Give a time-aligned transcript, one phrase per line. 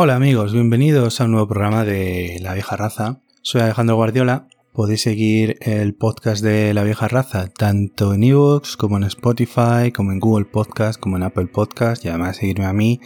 [0.00, 3.18] Hola amigos, bienvenidos a un nuevo programa de La Vieja Raza.
[3.42, 4.46] Soy Alejandro Guardiola.
[4.72, 10.12] Podéis seguir el podcast de La Vieja Raza tanto en Evox como en Spotify, como
[10.12, 13.00] en Google Podcast, como en Apple Podcast y además seguirme a mí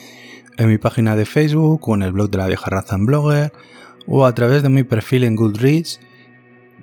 [0.58, 3.54] en mi página de Facebook o en el blog de La Vieja Raza en Blogger
[4.06, 5.98] o a través de mi perfil en Goodreads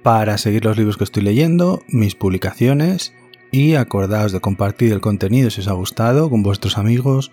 [0.02, 3.14] para seguir los libros que estoy leyendo, mis publicaciones
[3.52, 7.32] y acordaos de compartir el contenido si os ha gustado con vuestros amigos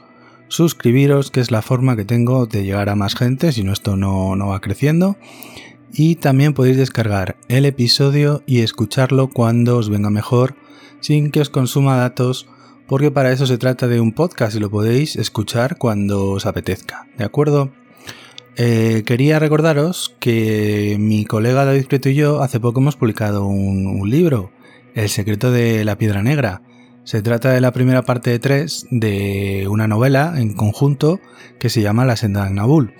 [0.48, 3.96] suscribiros, que es la forma que tengo de llegar a más gente, si no esto
[3.96, 5.16] no, no va creciendo.
[5.92, 10.54] Y también podéis descargar el episodio y escucharlo cuando os venga mejor,
[11.00, 12.46] sin que os consuma datos,
[12.86, 17.08] porque para eso se trata de un podcast y lo podéis escuchar cuando os apetezca,
[17.16, 17.72] ¿de acuerdo?
[18.56, 24.08] Eh, quería recordaros que mi colega David Prieto y yo hace poco hemos publicado un
[24.08, 24.50] libro,
[24.94, 26.62] El secreto de la piedra negra,
[27.06, 31.20] se trata de la primera parte de tres de una novela en conjunto
[31.60, 32.94] que se llama La senda de Nabul.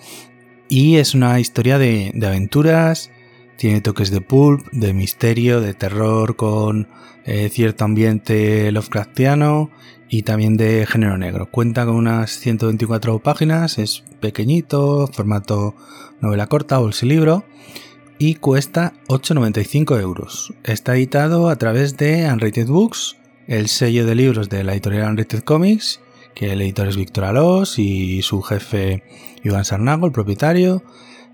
[0.68, 3.10] Y es una historia de, aventuras,
[3.56, 6.86] tiene toques de pulp, de misterio, de terror con
[7.24, 9.72] eh, cierto ambiente Lovecraftiano
[10.08, 11.50] y también de género negro.
[11.50, 15.74] Cuenta con unas 124 páginas, es pequeñito, formato
[16.20, 17.44] novela corta, bolsilibro
[18.18, 20.54] y cuesta 8,95 euros.
[20.62, 23.16] Está editado a través de Unrated Books
[23.46, 26.00] el sello de libros de la editorial Unrated Comics,
[26.34, 29.02] que el editor es Víctor Alós y su jefe
[29.42, 30.82] Iván Sarnago, el propietario.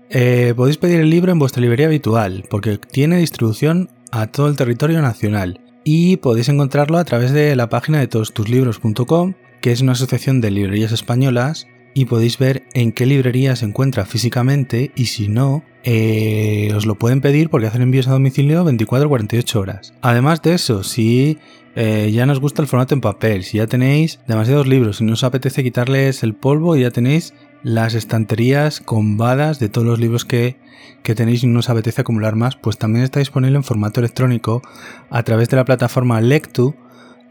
[0.09, 4.55] Eh, podéis pedir el libro en vuestra librería habitual, porque tiene distribución a todo el
[4.55, 5.59] territorio nacional.
[5.83, 10.51] Y podéis encontrarlo a través de la página de todostuslibros.com, que es una asociación de
[10.51, 16.71] librerías españolas, y podéis ver en qué librería se encuentra físicamente y si no, eh,
[16.75, 19.93] os lo pueden pedir porque hacen envíos a domicilio 24 48 horas.
[20.01, 21.37] Además de eso, si
[21.75, 25.13] eh, ya nos gusta el formato en papel, si ya tenéis demasiados libros, si no
[25.13, 27.33] os apetece quitarles el polvo, ya tenéis
[27.63, 30.57] las estanterías combadas de todos los libros que,
[31.01, 34.61] tenéis y no os apetece acumular más, pues también está disponible en formato electrónico
[35.09, 36.75] a través de la plataforma Lectu,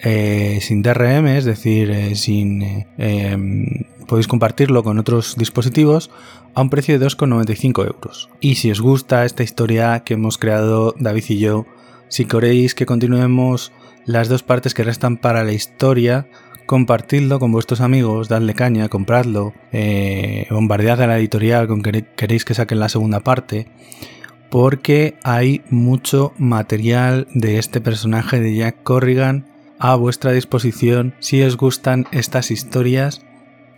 [0.02, 3.66] eh, sin DRM, es decir, eh, sin em,
[4.06, 6.10] podéis compartirlo con otros dispositivos
[6.54, 8.28] a un precio de 2,95 euros.
[8.40, 11.66] Y si os gusta esta historia que hemos creado David y yo,
[12.08, 13.72] si queréis que continuemos
[14.04, 16.26] las dos partes que restan para la historia,
[16.66, 22.44] compartidlo con vuestros amigos, dadle caña, compradlo, eh, bombardead a la editorial con que queréis
[22.44, 23.68] que saquen la segunda parte,
[24.50, 29.51] porque hay mucho material de este personaje de Jack Corrigan
[29.82, 33.22] a vuestra disposición si os gustan estas historias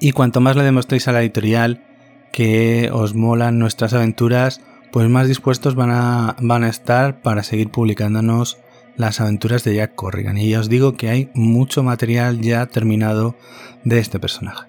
[0.01, 1.83] y cuanto más le demostréis a la editorial
[2.31, 4.61] que os molan nuestras aventuras,
[4.93, 8.59] pues más dispuestos van a, van a estar para seguir publicándonos
[8.99, 10.37] las aventuras de Jack Corrigan.
[10.37, 13.35] Y ya os digo que hay mucho material ya terminado
[13.85, 14.67] de este personaje.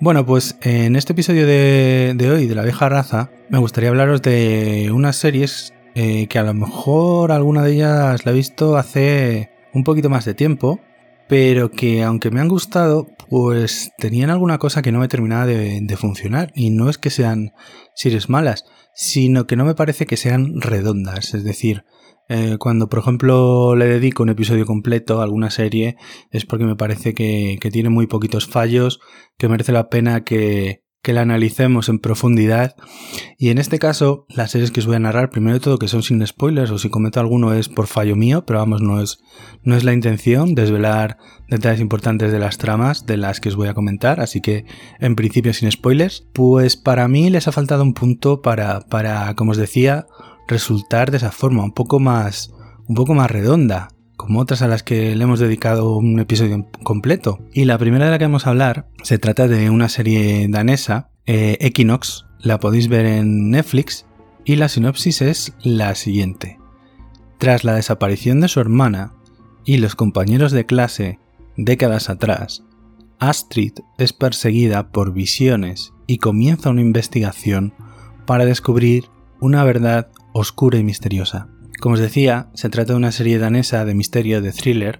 [0.00, 4.90] Bueno, pues en este episodio de, hoy de la vieja raza me gustaría hablaros de
[4.92, 9.84] unas series eh, que a lo mejor alguna de ellas la he visto hace un
[9.84, 10.80] poquito más de tiempo,
[11.28, 15.96] pero que aunque me han gustado, pues tenían alguna cosa que no me terminaba de,
[15.96, 16.52] funcionar.
[16.54, 17.52] Y no es que sean
[17.94, 21.34] series malas, sino que no me parece que sean redondas.
[21.34, 21.84] Es decir,
[22.28, 25.96] eh, cuando, por ejemplo, le dedico un episodio completo a alguna serie,
[26.30, 29.00] es porque me parece que, tiene muy poquitos fallos,
[29.36, 32.74] que merece la pena que, que la analicemos en profundidad.
[33.38, 35.88] Y en este caso, las series que os voy a narrar, primero de todo que
[35.88, 39.18] son sin spoilers, o si cometo alguno es por fallo mío, pero vamos, no es,
[39.62, 41.18] no es la intención desvelar
[41.48, 44.64] detalles importantes de las tramas de las que os voy a comentar, así que
[44.98, 46.26] en principio sin spoilers.
[46.32, 50.06] Pues para mí les ha faltado un punto para, para como os decía,
[50.48, 52.52] resultar de esa forma, un poco más,
[52.88, 57.38] un poco más redonda, como otras a las que le hemos dedicado un episodio completo.
[57.54, 61.08] Y la primera de la que vamos a hablar se trata de una serie danesa,
[61.24, 64.04] eh, Equinox, la podéis ver en Netflix,
[64.44, 66.58] y la sinopsis es la siguiente.
[67.38, 69.14] Tras la desaparición de su hermana
[69.64, 71.18] y los compañeros de clase
[71.56, 72.64] décadas atrás,
[73.20, 77.72] Astrid es perseguida por visiones y comienza una investigación
[78.26, 79.04] para descubrir
[79.40, 81.48] una verdad oscura y misteriosa.
[81.80, 84.98] Como os decía, se trata de una serie danesa de misterio, de thriller,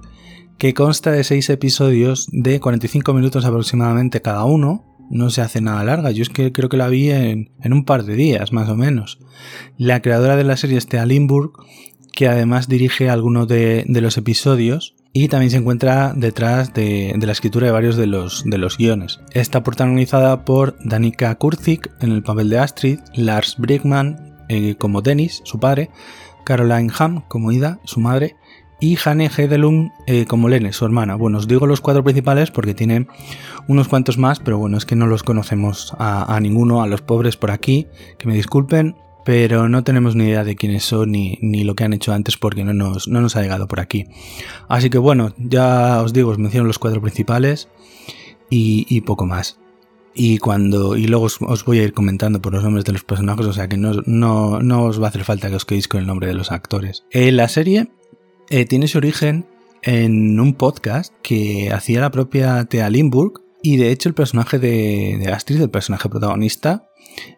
[0.59, 4.85] que consta de seis episodios de 45 minutos aproximadamente cada uno.
[5.11, 8.05] No se hace nada larga, yo es que creo que la vi en, un par
[8.05, 9.19] de días, más o menos.
[9.79, 11.53] La creadora de la serie es Thea Limburg,
[12.13, 17.67] que además dirige algunos de, los episodios y también se encuentra detrás de, la escritura
[17.67, 19.21] de varios de los, de los guiones.
[19.33, 25.43] Está protagonizada por Danica Kurzik en el papel de Astrid, Lars Brickman eh, como Dennis,
[25.45, 25.91] su padre,
[26.45, 28.37] Caroline Ham como Ida, su madre,
[28.81, 31.17] y Hane Hedelung eh, como Lene, su hermana.
[31.17, 33.09] Bueno, os digo los cuatro principales porque tienen
[33.67, 37.37] unos cuantos más, pero bueno, es que no los conocemos a, ninguno, a los pobres
[37.37, 37.89] por aquí,
[38.19, 41.93] que me disculpen, pero no tenemos ni idea de quiénes son ni, lo que han
[41.93, 44.07] hecho antes porque no nos, no nos, ha llegado por aquí.
[44.69, 47.69] Así que bueno, ya os digo, os menciono los cuatro principales
[48.49, 49.59] y, poco más.
[50.21, 50.97] Y cuando.
[50.97, 53.69] Y luego os, voy a ir comentando por los nombres de los personajes, o sea
[53.69, 56.35] que no, no, os va a hacer falta que os quedéis con el nombre de
[56.35, 57.05] los actores.
[57.13, 57.93] La serie
[58.51, 59.47] eh, tiene su origen
[59.83, 63.45] en un podcast que hacía la propia Thea Limburg.
[63.63, 66.89] Y de hecho, el personaje de, de Astrid, el personaje protagonista,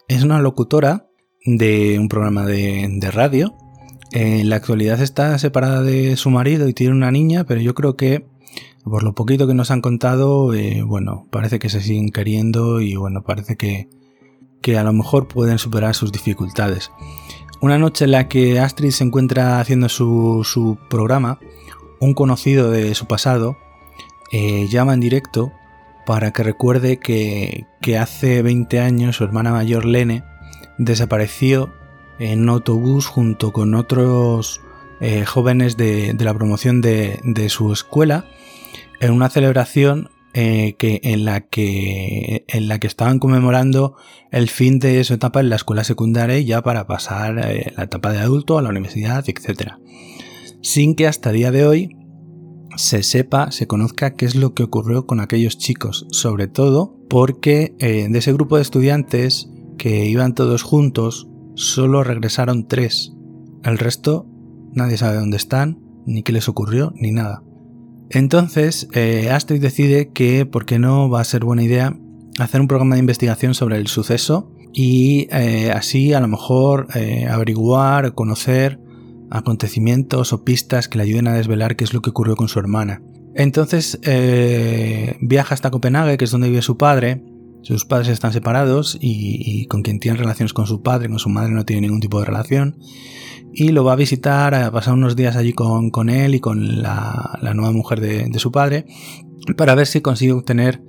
[0.08, 1.10] es una locutora
[1.44, 3.54] de un programa de, radio.
[4.12, 7.96] En la actualidad está separada de su marido y tiene una niña, pero yo creo
[7.96, 8.26] que
[8.84, 12.96] por lo poquito que nos han contado, eh, bueno, parece que se siguen queriendo y
[12.96, 13.88] bueno, parece que,
[14.62, 16.90] que a lo mejor pueden superar sus dificultades.
[17.60, 21.38] Una noche en la que Astrid se encuentra haciendo su, programa,
[22.00, 23.58] un conocido de su pasado
[24.32, 25.52] eh, llama en directo
[26.06, 27.66] para que recuerde que,
[27.98, 30.24] hace 20 años su hermana mayor Lene
[30.78, 31.70] desapareció
[32.18, 34.62] en autobús junto con otros
[35.00, 38.24] eh, jóvenes de, la promoción de, de su escuela
[39.00, 43.96] en una celebración eh, que, en, la que, en la que estaban conmemorando
[44.30, 48.12] el fin de su etapa en la escuela secundaria ya para pasar eh, la etapa
[48.12, 49.72] de adulto a la universidad, etc.
[50.62, 51.96] Sin que hasta día de hoy
[52.76, 57.74] se sepa, se conozca qué es lo que ocurrió con aquellos chicos, sobre todo porque
[57.80, 63.12] eh, de ese grupo de estudiantes que iban todos juntos, solo regresaron tres.
[63.64, 64.26] El resto
[64.72, 67.42] nadie sabe dónde están, ni qué les ocurrió, ni nada.
[68.10, 71.96] Entonces, eh, Astrid decide que, ¿por qué no va a ser buena idea
[72.38, 77.26] hacer un programa de investigación sobre el suceso y eh, así a lo mejor eh,
[77.28, 78.80] averiguar conocer
[79.30, 82.58] acontecimientos o pistas que le ayuden a desvelar qué es lo que ocurrió con su
[82.58, 83.02] hermana.
[83.34, 84.00] Entonces
[85.20, 87.22] viaja hasta Copenhague, que es donde vive su padre.
[87.62, 91.52] Sus padres están separados y, con quien tiene relaciones con su padre, con su madre
[91.52, 92.78] no tiene ningún tipo de relación
[93.52, 97.38] y lo va a visitar, a pasar unos días allí con, él y con la,
[97.54, 98.86] nueva mujer de, su padre
[99.56, 100.82] para ver si consigue obtener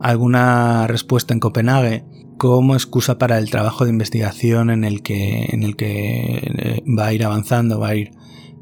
[0.00, 2.04] alguna respuesta en Copenhague
[2.38, 7.06] como excusa para el trabajo de investigación en el que, en el que eh, va
[7.06, 8.10] a ir avanzando, va a ir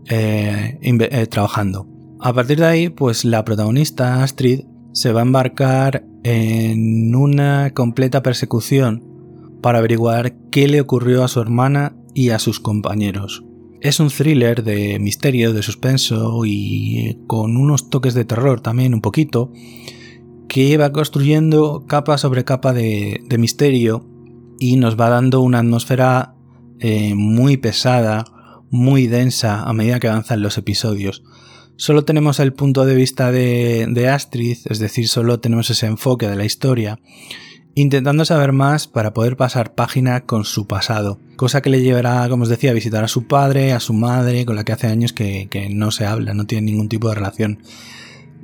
[0.09, 1.89] eh, eh, trabajando.
[2.21, 8.23] A partir de ahí, pues la protagonista, Astrid, se va a embarcar en una completa
[8.23, 9.05] persecución
[9.63, 13.45] para averiguar qué le ocurrió a su hermana y a sus compañeros.
[13.81, 19.01] Es un thriller de misterio, de suspenso y con unos toques de terror también un
[19.01, 19.53] poquito,
[20.49, 24.07] que va construyendo capa sobre capa de, misterio
[24.59, 26.35] y nos va dando una atmósfera
[26.81, 28.25] eh, muy pesada,
[28.69, 31.23] muy densa a medida que avanzan los episodios.
[31.81, 36.29] Solo tenemos el punto de vista de, de Astrid, es decir, solo tenemos ese enfoque
[36.29, 37.01] de la historia,
[37.75, 42.43] intentando saber más para poder pasar página con su pasado, cosa que le llevará, como
[42.43, 45.15] os decía, a visitar a su padre, a su madre, con la que hace años
[45.15, 47.63] que, no se habla, no tiene ningún tipo de relación.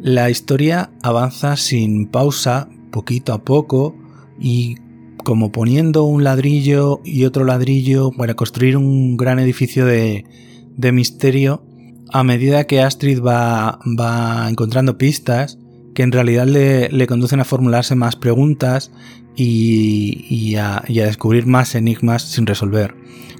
[0.01, 3.95] La historia avanza sin pausa, poquito a poco,
[4.41, 4.77] y
[5.25, 10.25] como poniendo un ladrillo y otro ladrillo para construir un gran edificio de,
[10.75, 11.63] de misterio,
[12.13, 15.59] a medida que Astrid va, va encontrando pistas,
[15.95, 18.93] que en realidad le, conducen a formularse más preguntas
[19.35, 22.95] y, a, descubrir más enigmas sin resolver,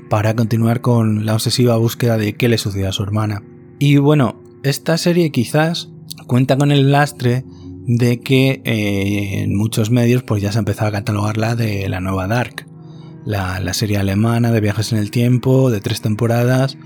[0.09, 3.43] para continuar con la obsesiva búsqueda de qué le sucedió a su hermana.
[3.79, 5.91] Y bueno, esta serie quizás
[6.27, 7.45] cuenta con el lastre
[7.87, 12.01] de que eh, en muchos medios pues ya se ha empezado a catalogarla de la
[12.01, 12.67] nueva Dark,
[13.25, 16.79] la, la serie alemana de viajes en el tiempo, de tres temporadas,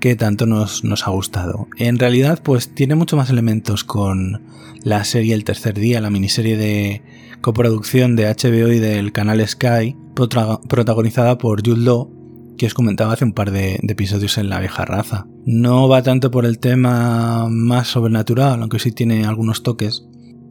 [0.00, 1.68] que tanto nos, ha gustado.
[1.76, 4.42] En realidad, pues tiene mucho más elementos con
[4.82, 7.02] la serie El tercer día, la miniserie de
[7.40, 12.10] coproducción de HBO y del canal Sky, protagonizada por Jude Law,
[12.56, 15.26] que os comentaba hace un par de, episodios en La vieja raza.
[15.44, 20.06] No va tanto por el tema más sobrenatural, aunque sí tiene algunos toques,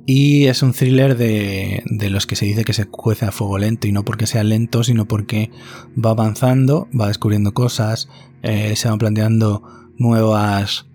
[0.05, 3.57] y es un thriller de, de, los que se dice que se cuece a fuego
[3.57, 5.49] lento, y no porque sea lento, sino porque
[5.97, 8.07] va avanzando, va descubriendo cosas,
[8.43, 9.63] eh, se van planteando
[9.97, 10.85] nuevas,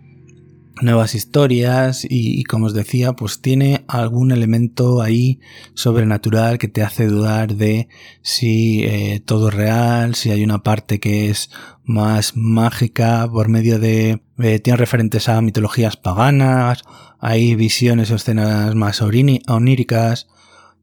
[0.83, 5.41] nuevas historias y, como os decía, pues tiene algún elemento ahí
[5.75, 7.89] sobrenatural que te hace dudar de
[8.23, 11.51] si eh, todo es real, si hay una parte que es
[11.85, 14.23] más mágica por medio de...
[14.39, 16.83] Eh, tiene referentes a mitologías paganas,
[17.19, 20.29] hay visiones o escenas más oníricas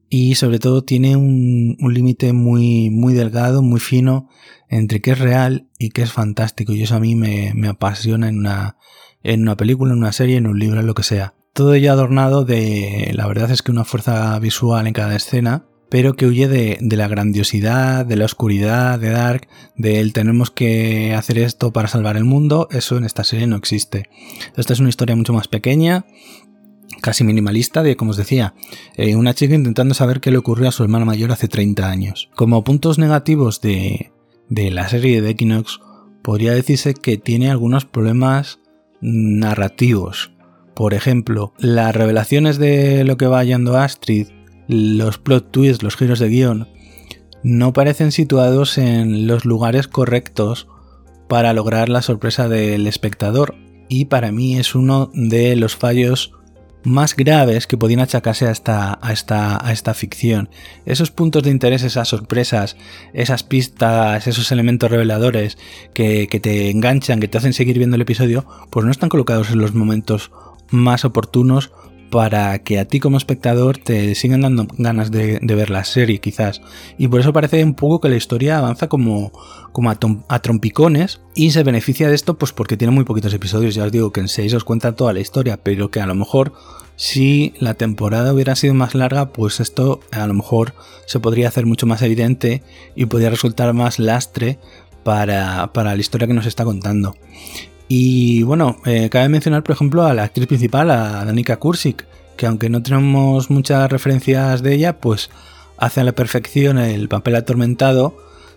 [0.08, 4.28] y sobre todo tiene un, un límite muy, muy delgado, muy fino
[4.68, 6.72] entre qué es real y qué es fantástico.
[6.72, 8.76] Y eso a mí me, apasiona en una,
[9.22, 11.34] en una película, en una serie, en un libro, en lo que sea.
[11.52, 16.14] Todo ello adornado de, la verdad es que una fuerza visual en cada escena, pero
[16.14, 21.38] que huye de, la grandiosidad, de la oscuridad, de Dark, de el tenemos que hacer
[21.38, 24.08] esto para salvar el mundo, eso en esta serie no existe.
[24.56, 26.04] Esta es una historia mucho más pequeña,
[27.00, 28.54] casi minimalista, de, como os decía,
[28.96, 32.28] eh, una chica intentando saber qué le ocurrió a su hermana mayor hace 30 años.
[32.36, 34.12] Como puntos negativos de,
[34.48, 35.80] de la serie de Equinox,
[36.22, 38.58] podría decirse que tiene algunos problemas
[39.00, 40.32] narrativos.
[40.74, 44.28] Por ejemplo, las revelaciones de lo que va hallando Astrid
[44.68, 46.68] los plot twists, los giros de guion,
[47.42, 50.68] no parecen situados en los lugares correctos
[51.28, 53.54] para lograr la sorpresa del espectador
[53.88, 56.34] y para mí es uno de los fallos
[56.84, 60.48] más graves que podían achacarse a esta, a esta, a esta ficción.
[60.86, 62.76] Esos puntos de interés, esas sorpresas,
[63.12, 65.58] esas pistas, esos elementos reveladores
[65.94, 69.50] que, que te enganchan, que te hacen seguir viendo el episodio, pues no están colocados
[69.50, 70.30] en los momentos
[70.70, 71.72] más oportunos
[72.10, 76.62] para que a ti como espectador te sigan dando ganas de, ver la serie quizás.
[76.96, 79.32] Y por eso parece un poco que la historia avanza como,
[79.72, 83.74] como a, trompicones y se beneficia de esto pues porque tiene muy poquitos episodios.
[83.74, 86.14] Ya os digo que en 6 os cuenta toda la historia, pero que a lo
[86.14, 86.52] mejor
[86.96, 90.74] si la temporada hubiera sido más larga pues esto a lo mejor
[91.06, 92.62] se podría hacer mucho más evidente
[92.96, 94.58] y podría resultar más lastre
[95.04, 97.14] para, para la historia que nos está contando.
[97.88, 102.46] Y bueno, eh, cabe mencionar, por ejemplo, a la actriz principal, a Danica Kursik, que
[102.46, 105.30] aunque no tenemos muchas referencias de ella, pues
[105.78, 108.16] hace a la perfección el papel atormentado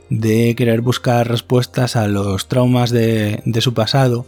[0.09, 4.25] de querer buscar respuestas a los traumas de, su pasado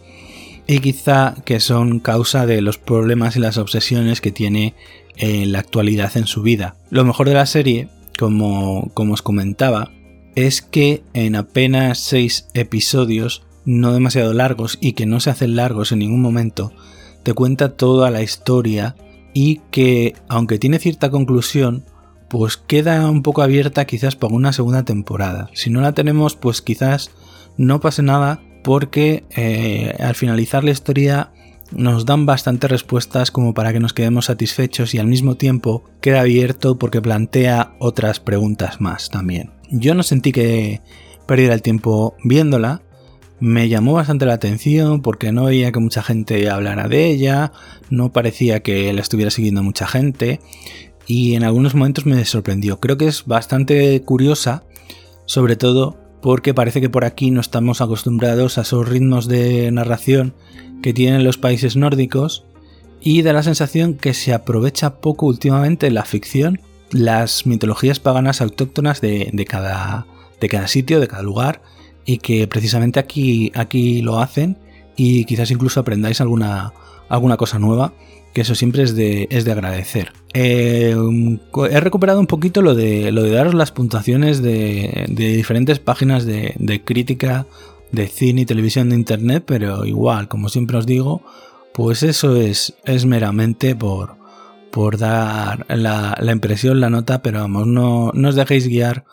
[0.65, 4.75] y quizá que son causa de los problemas y las obsesiones que tiene
[5.17, 6.75] en la actualidad en su vida.
[6.89, 9.91] Lo mejor de la serie, como, como os comentaba,
[10.36, 15.91] es que en apenas seis episodios no demasiado largos y que no se hacen largos
[15.91, 16.74] en ningún momento,
[17.24, 18.96] te cuenta toda la historia
[19.34, 21.86] y que, aunque tiene cierta conclusión,
[22.29, 25.50] pues queda un poco abierta quizás para una segunda temporada.
[25.53, 27.12] Si no la tenemos, pues quizás
[27.58, 31.32] no pase nada porque eh, al finalizar la historia
[31.72, 36.22] nos dan bastantes respuestas como para que nos quedemos satisfechos y al mismo tiempo queda
[36.22, 39.51] abierto porque plantea otras preguntas más también.
[39.70, 40.82] Yo no sentí que
[41.27, 42.82] perdiera el tiempo viéndola,
[43.43, 47.51] me llamó bastante la atención porque no veía que mucha gente hablara de ella,
[47.89, 50.39] no parecía que la estuviera siguiendo mucha gente
[51.07, 52.79] y en algunos momentos me sorprendió.
[52.79, 54.63] Creo que es bastante curiosa,
[55.25, 60.33] sobre todo porque parece que por aquí no estamos acostumbrados a esos ritmos de narración
[60.81, 62.45] que tienen los países nórdicos
[63.01, 69.01] y da la sensación que se aprovecha poco últimamente la ficción, las mitologías paganas autóctonas
[69.01, 70.07] de, cada,
[70.39, 71.62] de cada sitio, de cada lugar
[72.05, 74.57] y que precisamente aquí, aquí lo hacen
[74.95, 76.74] y quizás incluso aprendáis alguna,
[77.10, 77.93] alguna cosa nueva,
[78.33, 80.12] que eso siempre es de, es de agradecer.
[80.33, 80.95] Eh,
[81.69, 86.25] he recuperado un poquito lo de, lo de daros las puntuaciones de, de diferentes páginas
[86.25, 87.45] de, de, crítica
[87.91, 91.22] de cine y televisión de internet, pero igual, como siempre os digo,
[91.74, 94.15] pues eso es, es meramente por,
[94.72, 99.05] por dar la, la impresión, la nota, pero vamos, no, no os dejéis guiar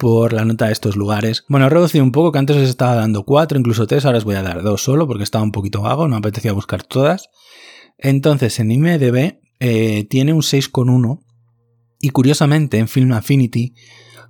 [0.00, 1.44] por la nota de estos lugares.
[1.46, 4.24] Bueno, he reducido un poco, que antes os estaba dando 4, incluso 3, ahora os
[4.24, 7.28] voy a dar 2 solo porque estaba un poquito vago, no me apetecía buscar todas.
[7.98, 11.20] Entonces, en IMDB eh, tiene un 6,1
[12.00, 13.74] y curiosamente en Film Affinity,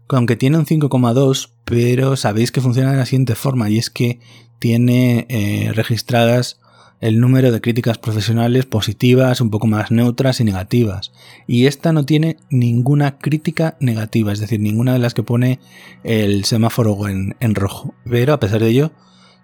[0.09, 4.19] aunque tiene un 5,2, pero sabéis que funciona de la siguiente forma y es que
[4.59, 6.59] tiene eh, registradas
[7.01, 11.13] el número de críticas profesionales positivas, un poco más neutras y negativas.
[11.47, 15.61] Y esta no tiene ninguna crítica negativa, es decir, ninguna de las que pone
[16.05, 17.95] el semáforo en, rojo.
[18.05, 18.93] Pero a pesar de ello,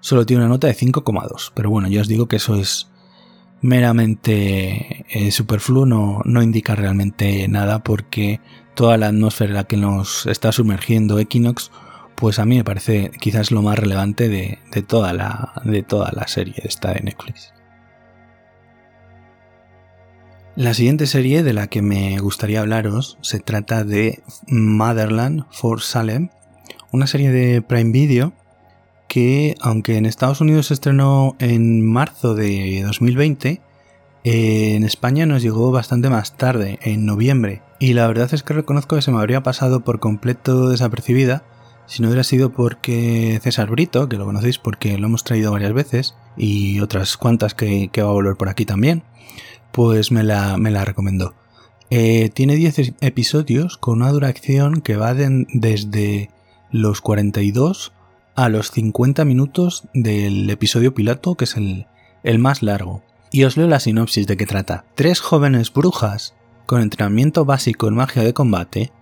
[0.01, 1.53] solo tiene una nota de 5,2.
[1.55, 2.89] Pero bueno, yo os digo que eso es
[3.63, 8.39] meramente eh, superfluo, no, no indica realmente nada porque
[8.75, 11.71] toda la atmósfera que nos está sumergiendo Equinox
[12.17, 16.27] pues a mí me parece quizás lo más relevante de, toda, la, de toda la
[16.27, 17.53] serie esta de Netflix.
[20.57, 26.31] La siguiente serie de la que me gustaría hablaros se trata de Motherland for Salem,
[26.91, 28.33] una serie de Prime Video
[29.07, 33.61] que, aunque en Estados Unidos se estrenó en marzo de 2020,
[34.25, 38.97] en España nos llegó bastante más tarde, en noviembre, y la verdad es que reconozco
[38.97, 41.45] que se me habría pasado por completo desapercibida
[41.87, 45.73] si no hubiera sido porque César Brito, que lo conocéis porque lo hemos traído varias
[45.73, 49.03] veces, y otras cuantas que, va a volver por aquí también,
[49.73, 51.35] pues me la, me la recomendó.
[51.91, 56.31] Eh, tiene 10 episodios con una duración que va desde
[56.73, 57.93] los 42
[58.35, 61.87] a los 50 minutos del episodio piloto, que es el,
[62.25, 63.03] el más largo.
[63.31, 64.85] Y os leo la sinopsis de qué trata.
[64.95, 66.35] Tres jóvenes brujas,
[66.67, 68.93] con entrenamiento básico en magia de combate,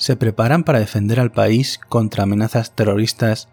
[0.00, 3.48] se preparan para defender al país contra amenazas terroristas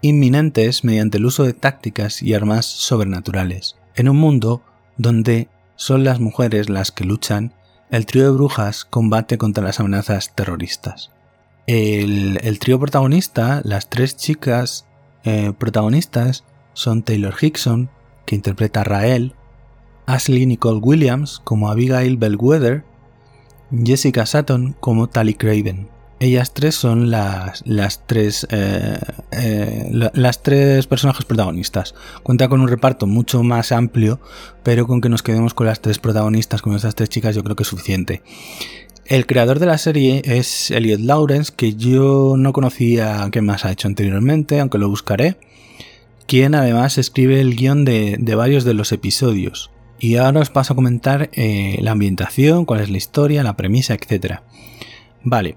[0.00, 3.76] inminentes mediante el uso de tácticas y armas sobrenaturales.
[3.94, 4.64] En un mundo
[4.96, 7.54] donde son las mujeres las que luchan,
[7.88, 11.12] el trío de brujas combate contra las amenazas terroristas.
[11.68, 14.86] El, trío protagonista, las tres chicas
[15.22, 16.42] eh, protagonistas,
[16.72, 17.90] son Taylor Hickson,
[18.26, 19.36] que interpreta a Rael,
[20.06, 22.82] Ashley Nicole Williams como Abigail Bellwether,
[23.84, 25.88] Jessica Sutton como Tally Craven.
[26.20, 28.96] Ellas tres son las, las tres, eh,
[29.32, 31.96] eh, las tres personajes protagonistas.
[32.22, 34.20] Cuenta con un reparto mucho más amplio,
[34.62, 37.56] pero con que nos quedemos con las tres protagonistas, con estas tres chicas, yo creo
[37.56, 38.22] que es suficiente.
[39.06, 43.72] El creador de la serie es Elliot Lawrence, que yo no conocía qué más ha
[43.72, 45.38] hecho anteriormente, aunque lo buscaré,
[46.26, 49.71] quien además escribe el guion de, varios de los episodios.
[50.02, 53.94] Y ahora os paso a comentar eh, la ambientación, cuál es la historia, la premisa,
[53.94, 54.40] etc.
[55.22, 55.56] Vale,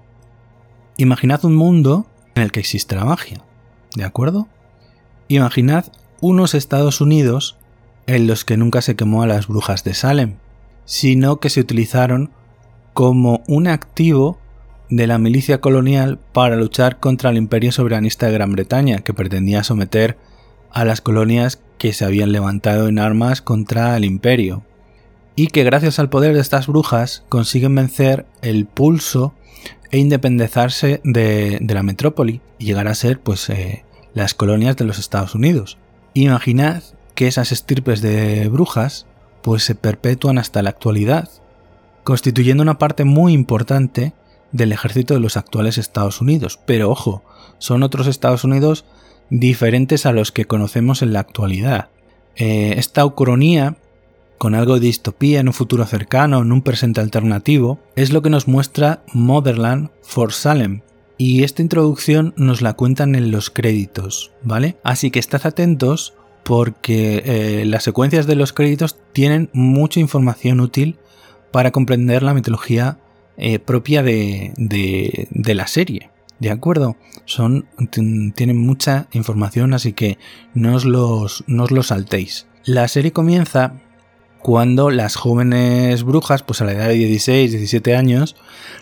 [0.96, 3.42] imaginad un mundo en el que existe la magia,
[3.96, 4.46] ¿de acuerdo?
[5.26, 5.86] Imaginad
[6.20, 7.56] unos Estados Unidos
[8.06, 10.36] en los que nunca se quemó a las brujas de Salem,
[10.84, 12.30] sino que se utilizaron
[12.92, 14.38] como un activo
[14.88, 19.64] de la milicia colonial para luchar contra el imperio soberanista de Gran Bretaña, que pretendía
[19.64, 20.16] someter
[20.70, 24.64] a las colonias que se habían levantado en armas contra el imperio,
[25.36, 29.34] y que gracias al poder de estas brujas consiguen vencer el pulso
[29.92, 34.98] e independizarse de, la metrópoli y llegar a ser pues eh, las colonias de los
[34.98, 35.78] Estados Unidos.
[36.12, 36.82] Imaginad
[37.14, 39.06] que esas estirpes de brujas
[39.40, 41.30] pues se perpetúan hasta la actualidad
[42.02, 44.12] constituyendo una parte muy importante
[44.50, 46.58] del ejército de los actuales Estados Unidos.
[46.66, 47.22] Pero ojo,
[47.58, 48.84] son otros Estados Unidos
[49.30, 51.88] diferentes a los que conocemos en la actualidad.
[52.36, 53.76] Eh, esta ucronía,
[54.38, 58.30] con algo de distopía en un futuro cercano, en un presente alternativo, es lo que
[58.30, 60.82] nos muestra Motherland for Salem.
[61.18, 64.76] Y esta introducción nos la cuentan en los créditos, ¿vale?
[64.82, 70.98] Así que estad atentos porque eh, las secuencias de los créditos tienen mucha información útil
[71.50, 72.98] para comprender la mitología
[73.36, 76.10] eh, propia de, la serie.
[76.38, 76.96] ¿De acuerdo?
[77.24, 77.66] Son,
[78.34, 80.18] tienen mucha información, así que
[80.54, 82.46] no os, los, no os los saltéis.
[82.64, 83.74] La serie comienza
[84.40, 88.36] cuando las jóvenes brujas, pues a la edad de 16, 17 años,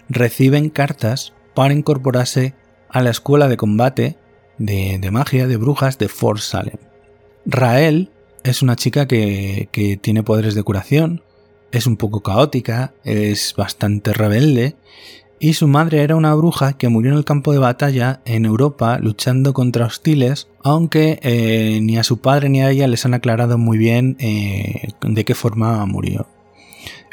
[0.09, 2.55] reciben cartas para incorporarse
[2.89, 4.19] a la escuela de combate
[4.59, 6.77] de, magia de brujas de Fort Salem.
[7.47, 8.11] Rael
[8.43, 11.23] es una chica que, que tiene poderes de curación,
[11.73, 14.77] es un poco caótica, es bastante rebelde
[15.45, 18.99] y su madre era una bruja que murió en el campo de batalla en Europa
[18.99, 23.59] luchando contra hostiles, aunque eh, ni a su padre ni a ella les han aclarado
[23.59, 26.27] muy bien eh, de qué forma murió.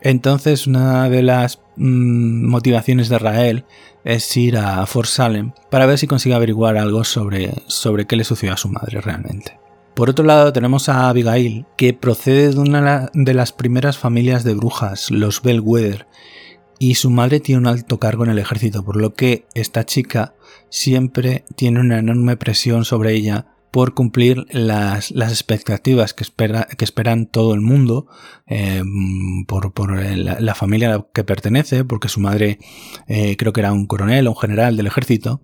[0.02, 3.66] Entonces una de las mm, motivaciones de Rael
[4.06, 8.24] es ir a Fort Salem para ver si consigue averiguar algo sobre, sobre qué le
[8.24, 9.60] sucedió a su madre realmente.
[9.94, 14.54] Por otro lado tenemos a Abigail, que procede de una de las primeras familias de
[14.54, 16.08] brujas, los Bellwether,
[16.82, 20.34] y su madre tiene un alto cargo en el ejército, por lo que esta chica
[20.70, 27.28] siempre tiene una enorme presión sobre ella por cumplir las, expectativas que, espera, que esperan
[27.28, 28.08] todo el mundo,
[28.48, 28.82] eh,
[29.46, 32.58] por, la, familia a la que pertenece, porque su madre
[33.08, 35.40] eh, creo que era un coronel o un general del ejército.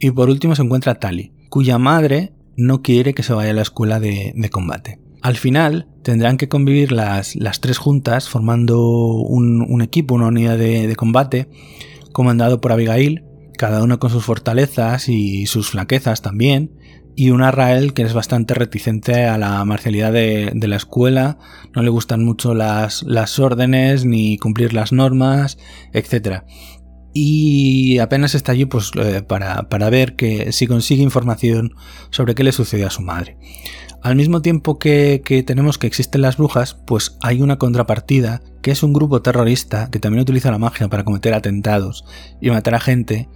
[0.00, 3.62] Y por último se encuentra Tali, cuya madre no quiere que se vaya a la
[3.62, 4.98] escuela de, combate.
[5.24, 7.32] Al final tendrán que convivir las,
[7.62, 8.78] tres juntas formando
[9.14, 11.48] un, equipo, una unidad de, combate
[12.12, 13.24] comandado por Abigail,
[13.56, 16.78] cada uno con sus fortalezas y sus flaquezas también,
[17.16, 21.38] y una Rael que es bastante reticente a la marcialidad de, la escuela,
[21.74, 25.56] no le gustan mucho las, las órdenes ni cumplir las normas,
[25.94, 26.42] etc
[27.14, 31.72] y apenas está allí pues, eh, para, ver que si consigue información
[32.10, 33.38] sobre qué le sucedió a su madre.
[34.04, 38.82] Al mismo tiempo que, tenemos que existen las brujas, pues hay una contrapartida que es
[38.82, 42.04] un grupo terrorista que también utiliza la magia para cometer atentados
[42.38, 43.30] y matar a gente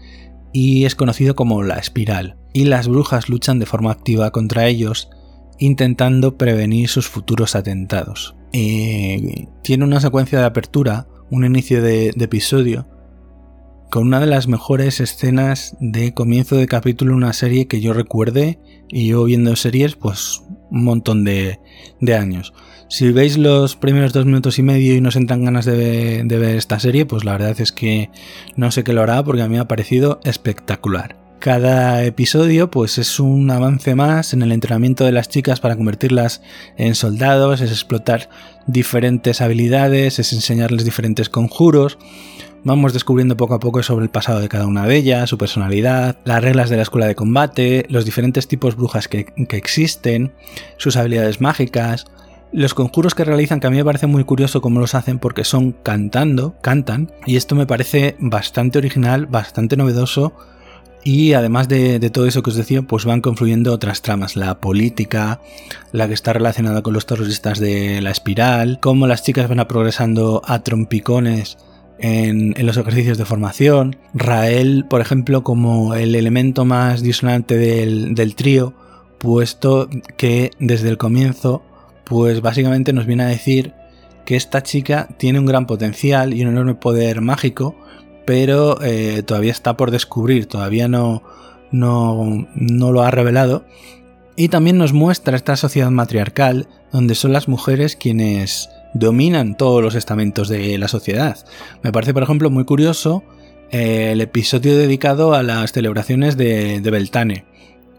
[0.52, 2.36] y es conocido como la espiral.
[2.52, 5.08] Y las brujas luchan de forma activa contra ellos
[5.56, 8.36] intentando prevenir sus futuros atentados.
[8.52, 12.86] Eh, tiene una secuencia de apertura, un inicio de episodio
[13.90, 17.94] con una de las mejores escenas de comienzo de capítulo en una serie que yo
[17.94, 21.58] recuerde y yo viendo series pues un montón de,
[22.14, 22.52] años.
[22.88, 26.56] Si veis los primeros dos minutos y medio y no os entran ganas de, ver
[26.56, 28.10] esta serie, pues la verdad es que
[28.56, 31.16] no sé qué lo hará porque a mí me ha parecido espectacular.
[31.38, 36.42] Cada episodio pues es un avance más en el entrenamiento de las chicas para convertirlas
[36.76, 38.28] en soldados, es explotar
[38.66, 41.98] diferentes habilidades, es enseñarles diferentes conjuros.
[42.64, 46.18] Vamos descubriendo poco a poco sobre el pasado de cada una de ellas, su personalidad,
[46.24, 50.32] las reglas de la escuela de combate, los diferentes tipos brujas que, que existen,
[50.76, 52.06] sus habilidades mágicas,
[52.52, 55.44] los conjuros que realizan, que a mí me parece muy curioso cómo los hacen porque
[55.44, 60.32] son cantando, cantan, y esto me parece bastante original, bastante novedoso
[61.04, 65.40] y además de, todo eso que os decía, pues van confluyendo otras tramas, la política,
[65.92, 69.68] la que está relacionada con los terroristas de la espiral, cómo las chicas van a
[69.68, 71.56] progresando a trompicones
[71.98, 78.34] en, los ejercicios de formación, Rael, por ejemplo, como el elemento más disonante del, del
[78.34, 78.74] trío,
[79.18, 81.62] puesto que desde el comienzo,
[82.04, 83.74] pues básicamente nos viene a decir
[84.24, 87.74] que esta chica tiene un gran potencial y un enorme poder mágico,
[88.26, 91.22] pero eh, todavía está por descubrir, todavía no,
[91.70, 93.64] no, no lo ha revelado.
[94.36, 99.94] Y también nos muestra esta sociedad matriarcal donde son las mujeres quienes dominan todos los
[99.94, 101.36] estamentos de la sociedad.
[101.82, 103.22] Me parece, por ejemplo, muy curioso
[103.70, 107.44] eh, el episodio dedicado a las celebraciones de, de Beltane.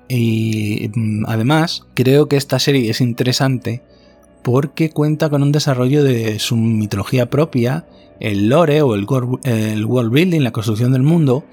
[0.07, 3.83] Y mm, además creo que esta serie es interesante
[4.43, 7.85] porque cuenta con un desarrollo de su mitología propia
[8.19, 11.45] el lore o el, world building, la construcción del mundo,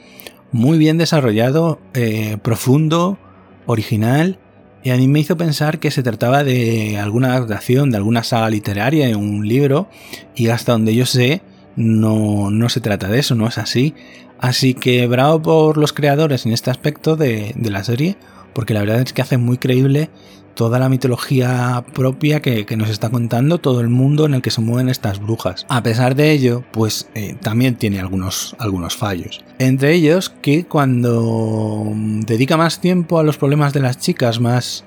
[0.52, 3.18] muy bien desarrollado, eh, profundo,
[3.66, 4.38] original,
[4.86, 8.48] y a mí me hizo pensar que se trataba de alguna adaptación, de alguna saga
[8.50, 9.88] literaria, de un libro,
[10.36, 11.42] y hasta donde yo sé,
[11.74, 13.96] no, no se trata de eso, no es así.
[14.38, 18.16] Así que bravo por los creadores en este aspecto de, de la serie,
[18.54, 20.08] porque la verdad es que hace muy creíble
[20.56, 24.60] toda la mitología propia que, nos está contando todo el mundo en el que se
[24.60, 25.64] mueven estas brujas.
[25.68, 29.44] A pesar de ello, pues eh, también tiene algunos, algunos fallos.
[29.58, 34.84] Entre ellos que cuando dedica más tiempo a los problemas de las chicas, más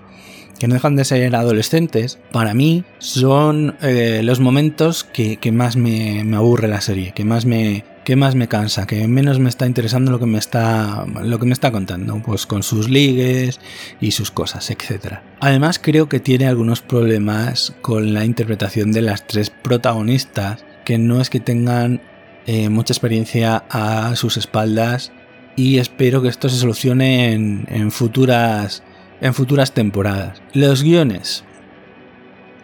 [0.59, 6.23] que no dejan de ser adolescentes, para mí son eh, los momentos que, más me,
[6.25, 9.67] me, aburre la serie, que más me, que más me cansa, que menos me está
[9.67, 13.59] interesando lo que me está, lo que me está contando, pues con sus ligues
[14.01, 15.19] y sus cosas, etc.
[15.39, 21.21] Además creo que tiene algunos problemas con la interpretación de las tres protagonistas, que no
[21.21, 22.01] es que tengan
[22.47, 25.11] eh, mucha experiencia a sus espaldas
[25.55, 28.81] y espero que esto se solucione en futuras
[29.21, 30.41] en futuras temporadas.
[30.53, 31.43] Los guiones.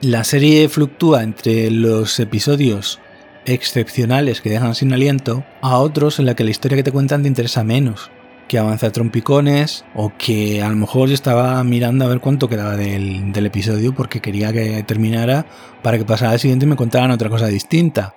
[0.01, 2.99] La serie fluctúa entre los episodios
[3.45, 7.21] excepcionales que dejan sin aliento a otros en la que la historia que te cuentan
[7.21, 8.11] te interesa menos,
[8.47, 12.49] que avanza a trompicones o que a lo mejor yo estaba mirando a ver cuánto
[12.49, 15.45] quedaba del, episodio porque quería que terminara
[15.81, 18.15] para que pasara al siguiente y me contaran otra cosa distinta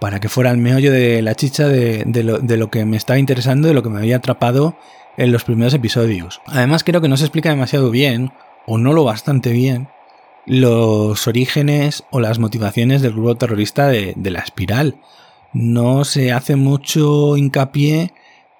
[0.00, 3.18] para que fuera el meollo de la chicha de, lo, de, lo, que me estaba
[3.18, 4.76] interesando, de lo que me había atrapado
[5.16, 6.40] en los primeros episodios.
[6.46, 8.32] Además creo que no se explica demasiado bien,
[8.66, 9.88] o no lo bastante bien,
[10.46, 15.00] los orígenes o las motivaciones del grupo terrorista de, la espiral.
[15.52, 18.12] No se hace mucho hincapié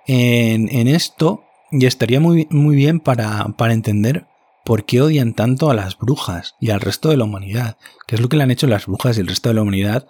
[0.07, 4.27] en, esto y estaría muy, muy bien para, para entender
[4.65, 8.21] por qué odian tanto a las brujas y al resto de la humanidad, qué es
[8.21, 10.07] lo que le han hecho las brujas y el resto de la humanidad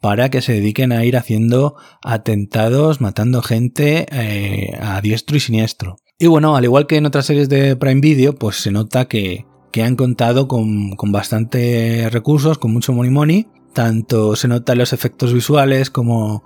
[0.00, 5.96] para que se dediquen a ir haciendo atentados, matando gente eh, a diestro y siniestro.
[6.18, 9.46] Y bueno, al igual que en otras series de Prime Video, pues se nota que,
[9.82, 13.46] han contado con, con bastante recursos, con mucho money money.
[13.72, 16.42] Tanto se nota en los efectos visuales como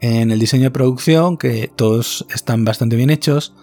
[0.00, 3.54] en el diseño de producción, que todos están bastante bien hechos.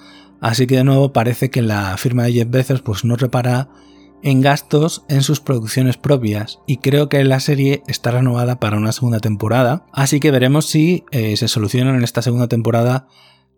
[0.41, 3.69] Así que de nuevo parece que la firma de Jeff Bezos pues no repara
[4.21, 8.91] en gastos en sus producciones propias y creo que la serie está renovada para una
[8.91, 13.08] segunda temporada, así que veremos si eh, se solucionan en esta segunda temporada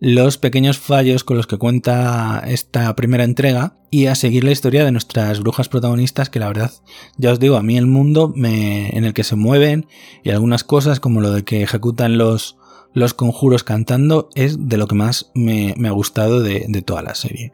[0.02, 4.84] los pequeños fallos con los que cuenta esta primera entrega y a seguir la historia
[4.84, 6.72] de nuestras brujas protagonistas que la verdad
[7.18, 9.86] ya os digo a mí el mundo en el que se mueven
[10.24, 12.58] y algunas cosas como lo de que ejecutan los,
[12.94, 17.52] los conjuros cantando es de lo que más me, ha gustado de toda la serie.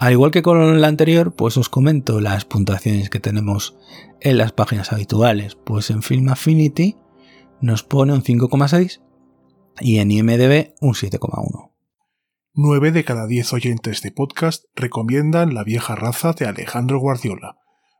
[0.00, 3.76] Al igual que con la anterior, pues os comento las puntuaciones que tenemos
[4.22, 5.56] en las páginas habituales.
[5.56, 6.96] Pues en Film Affinity
[7.60, 9.02] nos pone un 5,6
[9.78, 11.70] y en IMDB un 7,1.
[12.52, 17.56] 9 de cada 10 oyentes de podcast recomiendan La vieja raza de Alejandro Guardiola.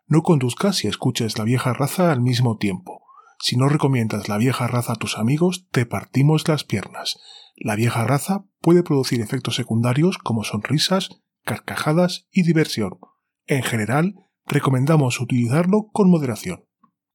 [0.07, 3.01] No conduzcas y escuches La vieja raza al mismo tiempo.
[3.39, 7.19] Si no recomiendas La vieja raza a tus amigos, te partimos las piernas.
[7.57, 11.11] La vieja raza puede producir efectos secundarios como sonrisas,
[11.45, 12.99] carcajadas y diversión.
[13.47, 14.15] En general,
[14.47, 16.65] recomendamos utilizarlo con moderación.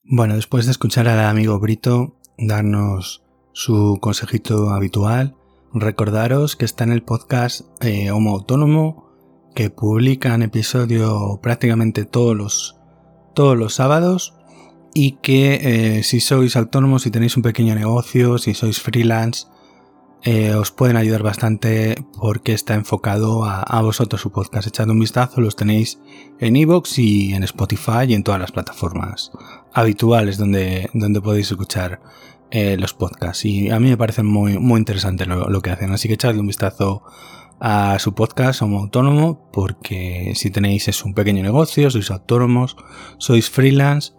[0.04, 3.25] Bueno, después de escuchar al amigo Brito darnos
[3.56, 5.38] su consejito habitual,
[5.74, 9.10] Recordaros que está en el podcast eh, Homo Autónomo,
[9.56, 12.78] que publican episodio prácticamente todos los,
[13.34, 14.36] todos los sábados
[14.94, 15.60] y que
[15.98, 19.48] eh, si sois autónomos, si tenéis un pequeño negocio, si sois freelance,
[20.24, 24.68] eh, os pueden ayudar bastante porque está enfocado a, vosotros su podcast.
[24.68, 26.00] Echad un vistazo, los tenéis
[26.39, 29.32] en iVoox y en Spotify y en todas las plataformas
[29.74, 32.02] habituales donde, donde podéis escuchar
[32.56, 33.44] eh, los podcasts.
[33.44, 35.91] Y a mí me parece muy, muy interesante lo, que hacen.
[35.91, 37.04] Así que echadle un vistazo
[37.60, 42.78] a su podcast como autónomo porque si tenéis es un pequeño negocio, sois autónomos,
[43.18, 44.13] sois freelance,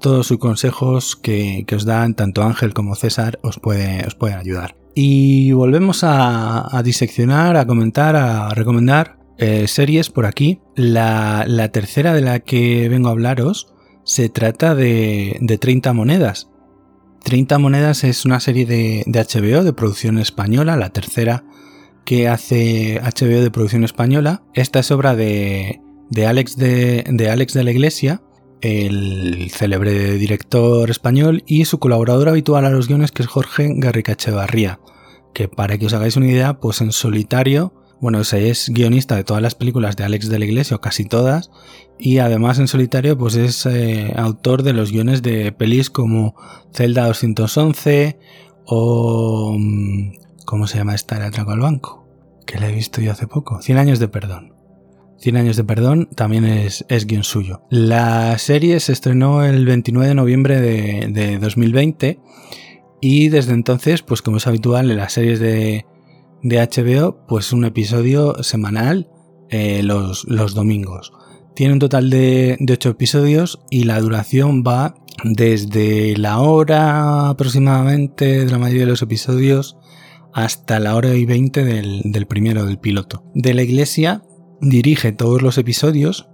[0.00, 4.76] todos sus consejos que, os dan tanto Ángel como César os, puede, os pueden ayudar.
[4.94, 10.60] Y volvemos a, diseccionar, a comentar, a recomendar eh, series por aquí.
[10.76, 13.74] La, tercera de la que vengo a hablaros
[14.04, 16.50] se trata de, 30 monedas.
[17.24, 21.44] 30 monedas es una serie de, HBO de producción española, la tercera
[22.04, 24.42] que hace HBO de producción española.
[24.54, 25.80] Esta es obra de,
[26.26, 28.22] Alex, de, de Alex de la Iglesia
[28.60, 34.12] el célebre director español y su colaborador habitual a los guiones que es Jorge Garrica
[34.12, 34.80] Echevarría,
[35.34, 39.42] que para que os hagáis una idea, pues en solitario, bueno, es guionista de todas
[39.42, 41.50] las películas de Alex de la Iglesia, o casi todas,
[42.00, 46.34] y además en solitario pues es eh, autor de los guiones de pelis como
[46.72, 48.18] Zelda 211
[48.66, 49.54] o...
[49.58, 50.12] Mm,
[50.50, 51.16] ¿Cómo se llama esta?
[51.16, 52.08] El atraco al banco,
[52.44, 54.54] que la he visto yo hace poco, 100 años de perdón.
[55.18, 57.62] 100 años de perdón también es, es guion suyo.
[57.70, 62.18] La serie se estrenó el 29 de noviembre de, 2020
[63.00, 65.84] y desde entonces, pues como es habitual en las series de,
[66.42, 69.08] HBO, pues un episodio semanal
[69.50, 71.12] eh, los, los, domingos.
[71.54, 78.44] Tiene un total de, de 8 episodios y la duración va desde la hora aproximadamente
[78.44, 79.76] de la mayoría de los episodios
[80.32, 83.24] hasta la hora y 20 del, del primero, del piloto.
[83.34, 84.22] De la iglesia
[84.60, 86.28] dirige todos los episodios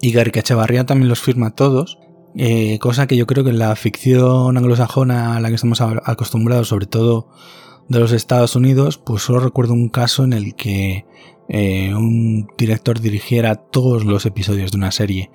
[0.00, 1.98] y Gary Echevarría también los firma todos,
[2.36, 6.68] eh, cosa que yo creo que en la ficción anglosajona a la que estamos acostumbrados,
[6.68, 7.28] sobre todo
[7.88, 11.04] de los Estados Unidos, pues solo recuerdo un caso en el que
[11.48, 15.30] eh, un director dirigiera todos los episodios de una serie.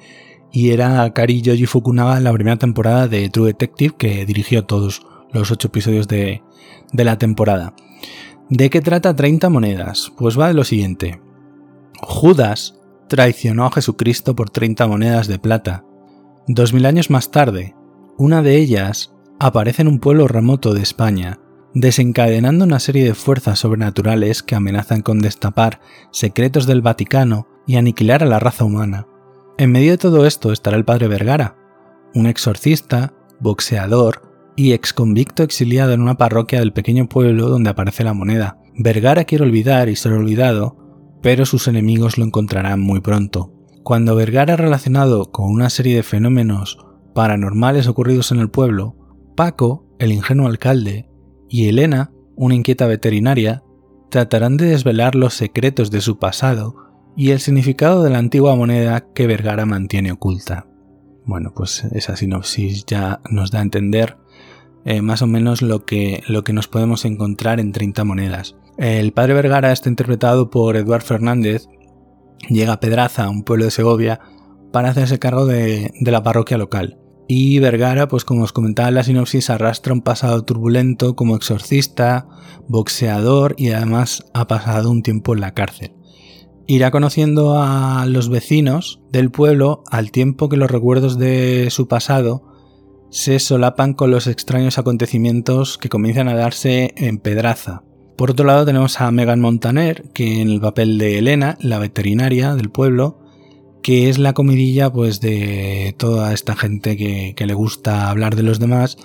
[0.52, 5.06] Y era Kari Yoji Fukunaga en la primera temporada de True Detective, que dirigió todos
[5.32, 6.42] los ocho episodios de,
[6.94, 7.74] de la temporada.
[8.50, 10.12] ¿De qué trata 30 monedas?
[10.18, 11.20] Pues va de lo siguiente.
[12.02, 12.80] Judas
[13.10, 15.84] traicionó a Jesucristo por 30 monedas de plata.
[16.48, 17.76] Dos mil años más tarde,
[18.18, 21.40] una de ellas aparece en un pueblo remoto de España,
[21.74, 28.24] desencadenando una serie de fuerzas sobrenaturales que amenazan con destapar secretos del Vaticano y aniquilar
[28.24, 29.08] a la raza humana.
[29.58, 31.56] En medio de todo esto estará el padre Vergara,
[32.14, 34.22] un exorcista, boxeador
[34.56, 38.58] y exconvicto exiliado en una parroquia del pequeño pueblo donde aparece la moneda.
[38.76, 40.78] Vergara quiere olvidar y ser olvidado,
[41.22, 43.54] pero sus enemigos lo encontrarán muy pronto.
[43.84, 46.80] Cuando Vergara relacionado con una serie de fenómenos
[47.14, 48.96] paranormales ocurridos en el pueblo,
[49.36, 51.10] Paco, el ingenuo alcalde,
[51.50, 53.64] y Elena, una inquieta veterinaria,
[54.10, 56.76] tratarán de desvelar los secretos de su pasado
[57.16, 60.68] y el significado de la antigua moneda que Vergara mantiene oculta.
[61.26, 64.18] Bueno, pues esa sinopsis ya nos da a entender
[64.86, 68.56] eh, más o menos lo que, lo que nos podemos encontrar en 30 monedas.
[68.78, 71.68] El padre Vergara está interpretado por Eduard Fernández,
[72.48, 74.22] llega a Pedraza, un pueblo de Segovia,
[74.72, 76.98] para hacerse cargo de, la parroquia local.
[77.28, 82.28] Y Vergara, pues como os comentaba en la sinopsis, arrastra un pasado turbulento como exorcista,
[82.68, 85.94] boxeador y además ha pasado un tiempo en la cárcel.
[86.68, 92.44] Irá conociendo a los vecinos del pueblo al tiempo que los recuerdos de su pasado
[93.10, 97.84] se solapan con los extraños acontecimientos que comienzan a darse en Pedraza,
[98.18, 102.56] por otro lado tenemos a Megan Montaner, que en el papel de Elena, la veterinaria
[102.56, 103.20] del pueblo,
[103.88, 108.60] que es la comidilla pues de toda esta gente que, le gusta hablar de los
[108.60, 108.98] demás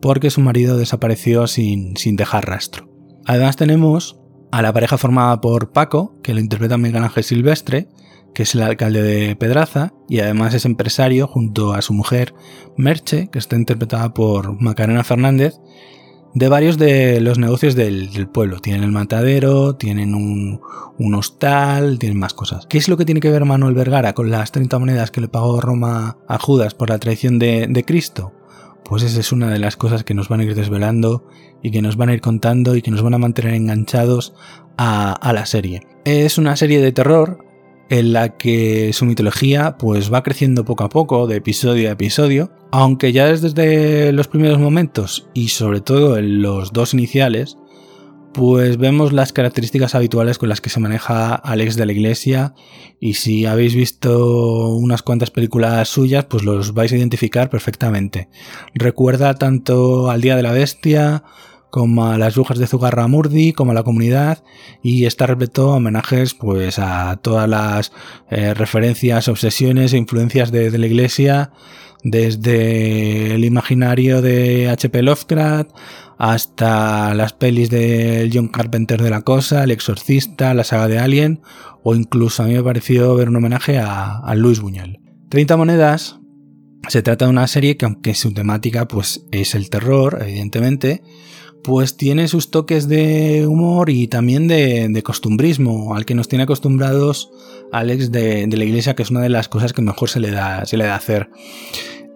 [0.00, 2.88] porque su marido desapareció sin, sin dejar rastro.
[3.26, 4.18] Además tenemos
[4.50, 7.88] a la pareja formada por Paco, que lo interpreta Megan Ángel Silvestre,
[8.34, 12.32] que es el alcalde de Pedraza y además es empresario junto a su mujer
[12.78, 15.56] Merche, que está interpretada por Macarena Fernández,
[16.34, 18.60] de varios de los negocios del, pueblo.
[18.60, 20.60] Tienen el matadero, tienen un,
[21.14, 22.66] hostal, tienen más cosas.
[22.66, 25.28] ¿Qué es lo que tiene que ver Manuel Vergara con las 30 monedas que le
[25.28, 28.32] pagó Roma a Judas por la traición de, Cristo?
[28.84, 31.26] Pues esa es una de las cosas que nos van a ir desvelando
[31.62, 34.34] y que nos van a ir contando y que nos van a mantener enganchados
[34.76, 35.86] a, a la serie.
[36.04, 37.49] Es una serie de terror
[37.90, 42.52] en la que su mitología pues va creciendo poco a poco, de episodio a episodio,
[42.70, 47.58] aunque ya desde los primeros momentos y sobre todo en los dos iniciales,
[48.32, 52.54] pues vemos las características habituales con las que se maneja Alex de la Iglesia
[53.00, 58.28] y si habéis visto unas cuantas películas suyas, pues los vais a identificar perfectamente.
[58.72, 61.24] Recuerda tanto al Día de la Bestia
[61.70, 64.42] como a las brujas de Zugarramurdi, como a la comunidad,
[64.82, 67.92] y está repleto de homenajes pues a todas las
[68.30, 71.52] eh, referencias, obsesiones e influencias de, la iglesia,
[72.02, 75.02] desde el imaginario de H.P.
[75.02, 75.70] Lovecraft
[76.18, 81.40] hasta las pelis de John Carpenter de la cosa, El Exorcista, la saga de Alien,
[81.82, 85.00] o incluso a mí me pareció ver un homenaje a, a Luis Buñuel.
[85.30, 86.20] 30 monedas
[86.88, 91.02] se trata de una serie que aunque su temática pues es el terror, evidentemente,
[91.62, 97.30] pues tiene sus toques de humor y también de, costumbrismo, al que nos tiene acostumbrados
[97.72, 100.64] Alex de, la iglesia, que es una de las cosas que mejor se le da,
[100.66, 101.30] se le da hacer.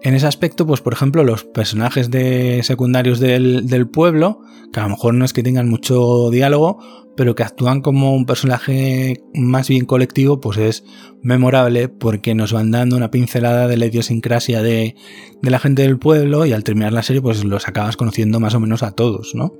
[0.05, 4.39] En ese aspecto, pues por ejemplo, los personajes de secundarios del, del, pueblo,
[4.71, 6.77] que a lo mejor no es que tengan mucho diálogo,
[7.17, 10.83] pero que actúan como un personaje más bien colectivo, pues es
[11.23, 14.95] memorable porque nos van dando una pincelada de la idiosincrasia de,
[15.41, 18.53] de la gente del pueblo y al terminar la serie, pues los acabas conociendo más
[18.53, 19.53] o menos a todos, ¿no?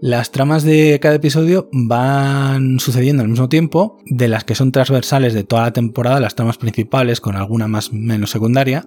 [0.00, 5.34] Las tramas de cada episodio van sucediendo al mismo tiempo, de las que son transversales
[5.34, 8.84] de toda la temporada, las tramas principales, con alguna más menos secundaria,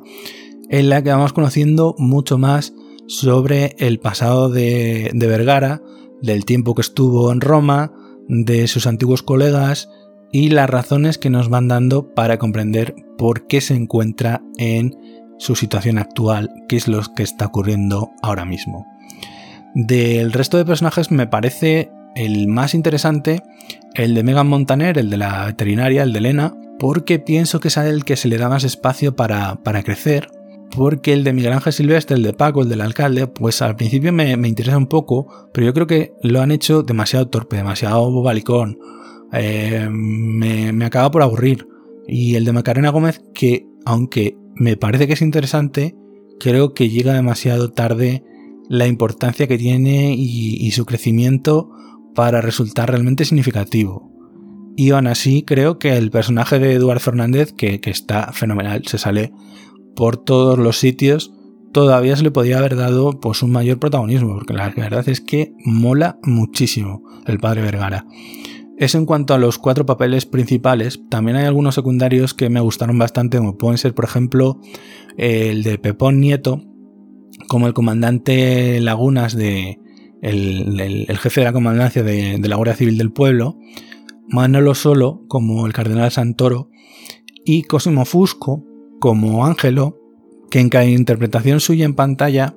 [0.69, 2.73] en la que vamos conociendo mucho más
[3.07, 5.81] sobre el pasado de, Vergara,
[6.21, 7.91] del tiempo que estuvo en Roma,
[8.27, 9.89] de sus antiguos colegas
[10.31, 14.95] y las razones que nos van dando para comprender por qué se encuentra en
[15.37, 18.85] su situación actual, qué es lo que está ocurriendo ahora mismo.
[19.75, 23.43] Del resto de personajes me parece el más interesante
[23.93, 27.77] el de Megan Montaner, el de la veterinaria, el de Elena, porque pienso que es
[27.77, 30.29] a él que se le da más espacio para, para crecer
[30.75, 34.11] porque el de Miguel Ángel Silvestre, el de Paco, el del alcalde, pues al principio
[34.11, 38.77] me, interesa un poco, pero yo creo que lo han hecho demasiado torpe, demasiado bobalicón.
[39.31, 41.67] Eh, me, acaba por aburrir.
[42.07, 45.95] Y el de Macarena Gómez, que aunque me parece que es interesante,
[46.39, 48.23] creo que llega demasiado tarde
[48.69, 51.71] la importancia que tiene y, su crecimiento
[52.13, 54.11] para resultar realmente significativo.
[54.77, 58.97] Y aún así creo que el personaje de Eduardo Fernández, que, que está fenomenal, se
[58.97, 59.31] sale
[59.95, 61.33] por todos los sitios,
[61.71, 65.53] todavía se le podía haber dado pues un mayor protagonismo, porque la verdad es que
[65.65, 68.05] mola muchísimo el padre Vergara.
[68.77, 72.97] Es en cuanto a los cuatro papeles principales, también hay algunos secundarios que me gustaron
[72.97, 74.59] bastante, como pueden ser, por ejemplo,
[75.17, 76.61] el de Pepón Nieto,
[77.47, 79.79] como el comandante Lagunas de.
[80.21, 83.57] el, jefe de la comandancia de, de la Guardia Civil del Pueblo,
[84.27, 86.69] Manolo Solo, como el cardenal Santoro,
[87.45, 88.65] y Cosimo Fusco,
[88.99, 89.99] como Ángelo,
[90.49, 92.55] que en cada interpretación suya en pantalla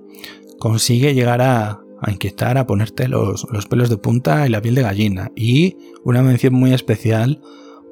[0.58, 5.30] consigue llegar a, inquietar, a ponerte los, pelos de punta y la piel de gallina.
[5.34, 7.40] Y una mención muy especial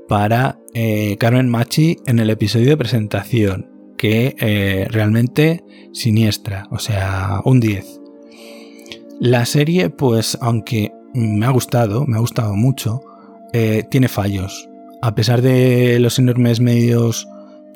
[0.09, 7.41] para eh, Carmen Machi en el episodio de presentación, que eh, realmente siniestra, o sea,
[7.45, 8.01] un 10.
[9.19, 13.01] La serie, pues, aunque me ha gustado, me ha gustado mucho,
[13.53, 14.69] eh, tiene fallos.
[15.01, 17.27] A pesar de los enormes medios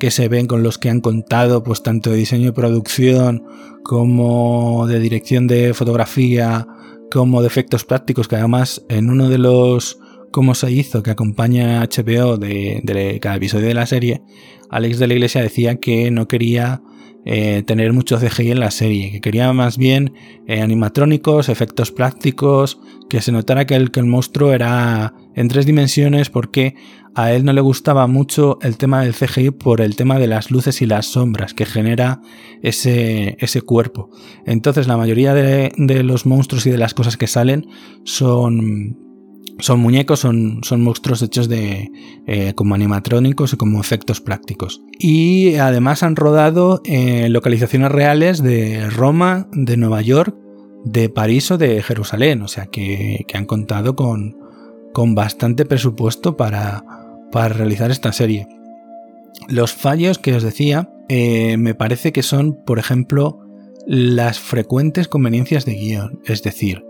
[0.01, 3.43] que se ven con los que han contado, pues tanto de diseño y producción
[3.83, 6.65] como de dirección de fotografía,
[7.11, 9.99] como de efectos prácticos, que además en uno de los
[10.31, 14.23] cómo se hizo que acompaña a HBO de, cada episodio de la serie,
[14.71, 16.81] Alex de la Iglesia decía que no quería
[17.23, 20.15] eh, tener mucho CGI en la serie, que quería más bien
[20.47, 25.67] eh, animatrónicos, efectos prácticos, que se notara que el, que el monstruo era en tres
[25.67, 26.73] dimensiones porque
[27.15, 30.49] a él no le gustaba mucho el tema del CGI por el tema de las
[30.49, 32.21] luces y las sombras que genera
[32.61, 34.09] ese, ese cuerpo.
[34.45, 35.71] Entonces la mayoría de,
[36.03, 37.67] los monstruos y de las cosas que salen
[38.05, 38.97] son,
[39.59, 41.91] son muñecos, son, son monstruos hechos de,
[42.27, 44.81] eh, como animatrónicos y como efectos prácticos.
[44.97, 46.81] Y además han rodado
[47.27, 50.35] localizaciones reales de Roma, de Nueva York,
[50.85, 52.41] de París o de Jerusalén.
[52.41, 54.37] O sea que, que han contado con,
[54.93, 56.83] con bastante presupuesto para,
[57.31, 58.47] para realizar esta serie.
[59.47, 63.39] Los fallos que os decía eh, me parece que son, por ejemplo,
[63.85, 66.21] las frecuentes conveniencias de guion.
[66.25, 66.85] Es decir,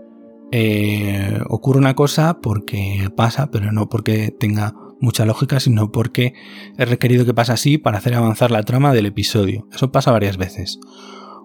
[0.52, 6.34] eh, ocurre una cosa porque pasa, pero no porque tenga mucha lógica, sino porque
[6.78, 9.66] he requerido que pase así para hacer avanzar la trama del episodio.
[9.72, 10.78] Eso pasa varias veces.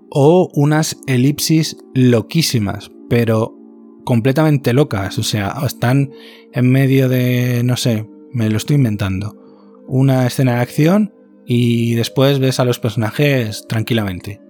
[0.10, 3.58] O unas elipsis loquísimas, pero
[4.06, 5.18] completamente locas.
[5.18, 6.12] O sea, están
[6.54, 9.36] en medio de, no sé, me lo estoy inventando.
[9.88, 11.14] Una escena de acción
[11.46, 14.42] y después ves a los personajes tranquilamente.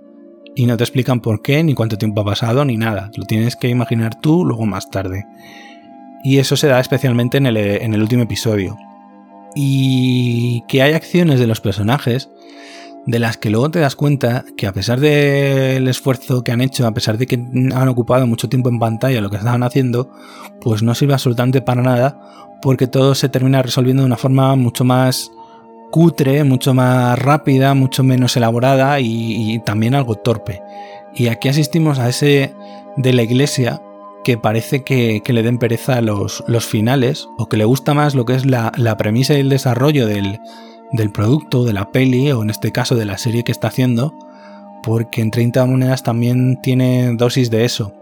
[0.55, 3.11] y no te explican por qué, ni cuánto tiempo ha pasado, ni nada.
[3.15, 5.23] Lo tienes que imaginar tú luego más tarde.
[6.23, 8.75] Y eso se da especialmente en el, en el último episodio.
[9.55, 12.31] Y que hay acciones de los personajes
[13.07, 16.85] de las que luego te das cuenta que a pesar del esfuerzo que han hecho,
[16.85, 20.11] a pesar de que han ocupado mucho tiempo en pantalla lo que estaban haciendo,
[20.59, 22.19] pues no sirve absolutamente para nada
[22.61, 25.31] porque todo se termina resolviendo de una forma mucho más
[25.89, 30.61] cutre, mucho más rápida, mucho menos elaborada y, también algo torpe.
[31.15, 32.53] Y aquí asistimos a ese
[32.97, 33.81] de la iglesia
[34.25, 38.25] que parece que, le den pereza los, los, finales o que le gusta más lo
[38.25, 40.41] que es la, la premisa y el desarrollo del,
[40.91, 44.13] del producto, de la peli o en este caso de la serie que está haciendo,
[44.83, 47.93] porque en 30 monedas también tiene dosis de eso.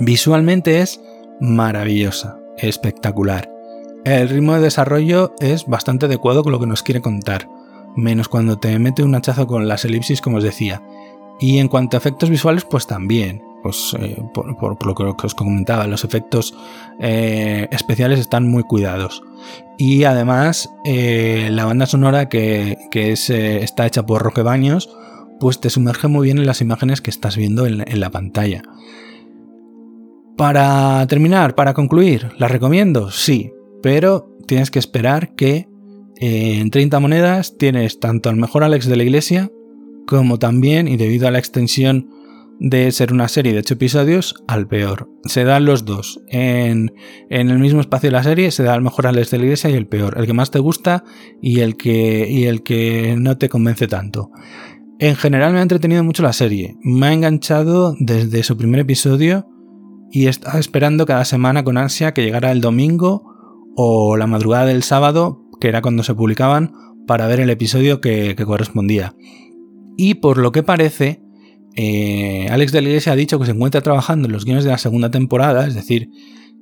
[0.00, 1.00] Visualmente es
[1.40, 3.50] maravillosa, espectacular.
[4.04, 7.48] El ritmo de desarrollo es bastante adecuado con lo que nos quiere contar,
[7.96, 10.82] menos cuando te mete un hachazo con las elipsis como os decía.
[11.40, 13.42] Y en cuanto a efectos visuales, pues también.
[13.62, 16.54] Pues eh, por, lo que os comentaba, los efectos
[17.00, 19.22] eh, especiales están muy cuidados.
[19.78, 24.90] Y además, eh, la banda sonora que, es, está hecha por Roque Baños,
[25.40, 28.62] pues te sumerge muy bien en las imágenes que estás viendo en, la pantalla.
[30.36, 33.10] Para terminar, para concluir, ¿la recomiendo?
[33.10, 35.68] Sí, pero tienes que esperar que
[36.16, 39.50] en 30 monedas tienes tanto al mejor Alex de la Iglesia
[40.06, 42.08] como también, y debido a la extensión
[42.60, 45.10] de ser una serie de 8 episodios, al peor.
[45.24, 46.20] Se dan los dos.
[46.28, 46.92] En,
[47.30, 49.74] el mismo espacio de la serie se da al mejor Alex de la Iglesia y
[49.74, 50.18] el peor.
[50.18, 51.04] El que más te gusta
[51.40, 54.30] y el que, y el que no te convence tanto.
[54.98, 56.76] En general me ha entretenido mucho la serie.
[56.82, 59.46] Me ha enganchado desde su primer episodio
[60.10, 63.34] y estaba esperando cada semana con ansia que llegara el domingo
[63.76, 66.72] o la madrugada del sábado, que era cuando se publicaban,
[67.06, 69.14] para ver el episodio que, correspondía.
[69.96, 71.22] Y por lo que parece,
[71.80, 74.70] eh, Alex de la Iglesia ha dicho que se encuentra trabajando en los guiones de
[74.70, 76.10] la segunda temporada, es decir,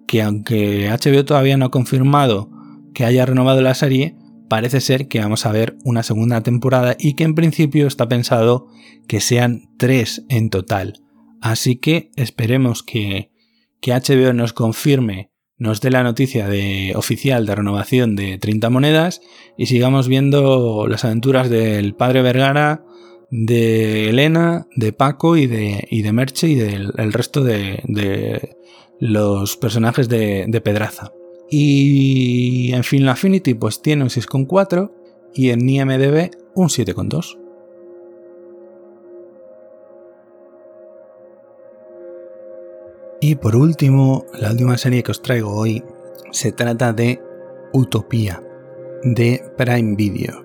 [0.06, 2.50] que aunque HBO todavía no ha confirmado
[2.92, 4.14] que haya renovado la serie,
[4.50, 8.66] parece ser que vamos a ver una segunda temporada y que en principio está pensado
[9.08, 11.00] que sean tres en total.
[11.40, 13.30] Así que esperemos que,
[13.80, 19.22] que HBO nos confirme nos dé la noticia de, oficial de renovación de 30 monedas
[19.56, 22.84] y sigamos viendo las aventuras del padre Vergara,
[23.30, 28.56] de Elena, de Paco y de, y de Merche y del resto de, de,
[28.98, 31.12] los personajes de, de, Pedraza.
[31.50, 34.92] Y en Film Affinity pues tiene un 6,4
[35.34, 37.38] y en IMDB un 7,2.
[43.20, 45.82] Y por último, la última serie que os traigo hoy
[46.30, 47.20] se trata de
[47.72, 48.42] Utopía,
[49.02, 50.44] de Prime Video.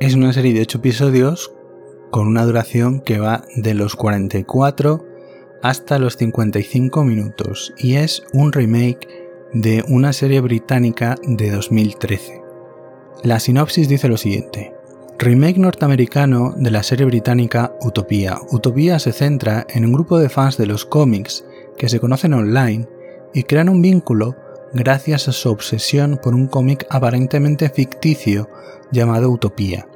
[0.00, 1.52] Es una serie de 8 episodios
[2.10, 5.04] con una duración que va de los 44
[5.62, 9.08] hasta los 55 minutos y es un remake
[9.52, 12.42] de una serie británica de 2013.
[13.24, 14.74] La sinopsis dice lo siguiente.
[15.18, 18.38] Remake norteamericano de la serie británica Utopía.
[18.52, 21.44] Utopía se centra en un grupo de fans de los cómics
[21.76, 22.88] que se conocen online
[23.34, 24.36] y crean un vínculo
[24.72, 28.48] gracias a su obsesión por un cómic aparentemente ficticio
[28.92, 29.88] llamado Utopía.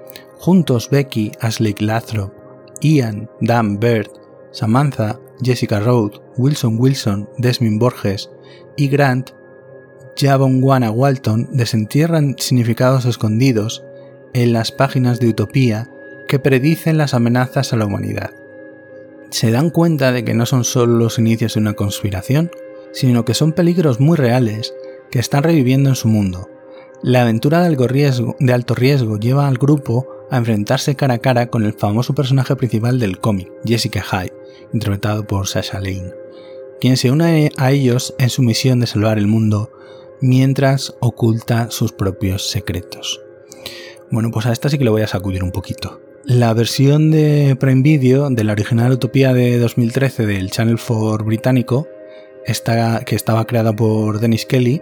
[0.44, 2.32] Juntos Becky, Ashley Lathrop,
[2.80, 4.10] Ian, Dan Bird,
[4.50, 8.28] Samantha, Jessica Road, Wilson Wilson, Desmond Borges
[8.76, 9.30] y Grant,
[10.20, 13.84] Wana Walton desentierran significados escondidos
[14.34, 15.88] en las páginas de Utopía
[16.28, 18.32] que predicen las amenazas a la humanidad
[19.32, 22.50] se dan cuenta de que no son solo los inicios de una conspiración,
[22.92, 24.74] sino que son peligros muy reales
[25.10, 26.50] que están reviviendo en su mundo.
[27.02, 31.74] La aventura de alto riesgo lleva al grupo a enfrentarse cara a cara con el
[31.74, 34.32] famoso personaje principal del cómic, Jessica Hyde,
[34.72, 36.14] interpretado por Sasha Lane,
[36.80, 39.70] quien se une a ellos en su misión de salvar el mundo
[40.22, 43.20] mientras oculta sus propios secretos.
[44.10, 46.00] Bueno, pues a esta sí que le voy a sacudir un poquito.
[46.24, 51.88] La versión de Prime Video de la original Utopía de 2013 del Channel 4 británico,
[53.04, 54.80] que estaba creada por Dennis Kelly,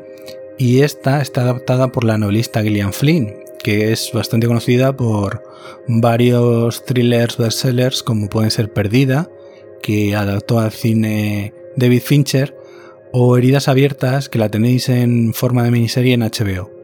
[0.58, 5.42] y esta está adaptada por la novelista Gillian Flynn, que es bastante conocida por
[5.86, 9.30] varios thrillers bestsellers como pueden ser Perdida,
[9.82, 12.56] que adaptó al cine David Fincher,
[13.12, 16.80] o Heridas Abiertas, que la tenéis en forma de miniserie en HBO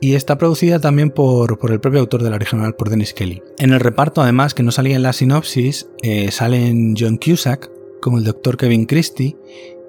[0.00, 3.42] y está producida también por, el propio autor de la original, por Dennis Kelly.
[3.58, 8.18] En el reparto, además, que no salía en la sinopsis, eh, salen John Cusack como
[8.18, 9.36] el doctor Kevin Christie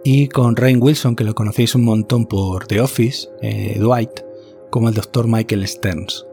[0.03, 4.21] y con Rain Wilson, que lo conocéis un montón por The Office, eh, Dwight,
[4.69, 6.25] como el doctor Michael Stearns.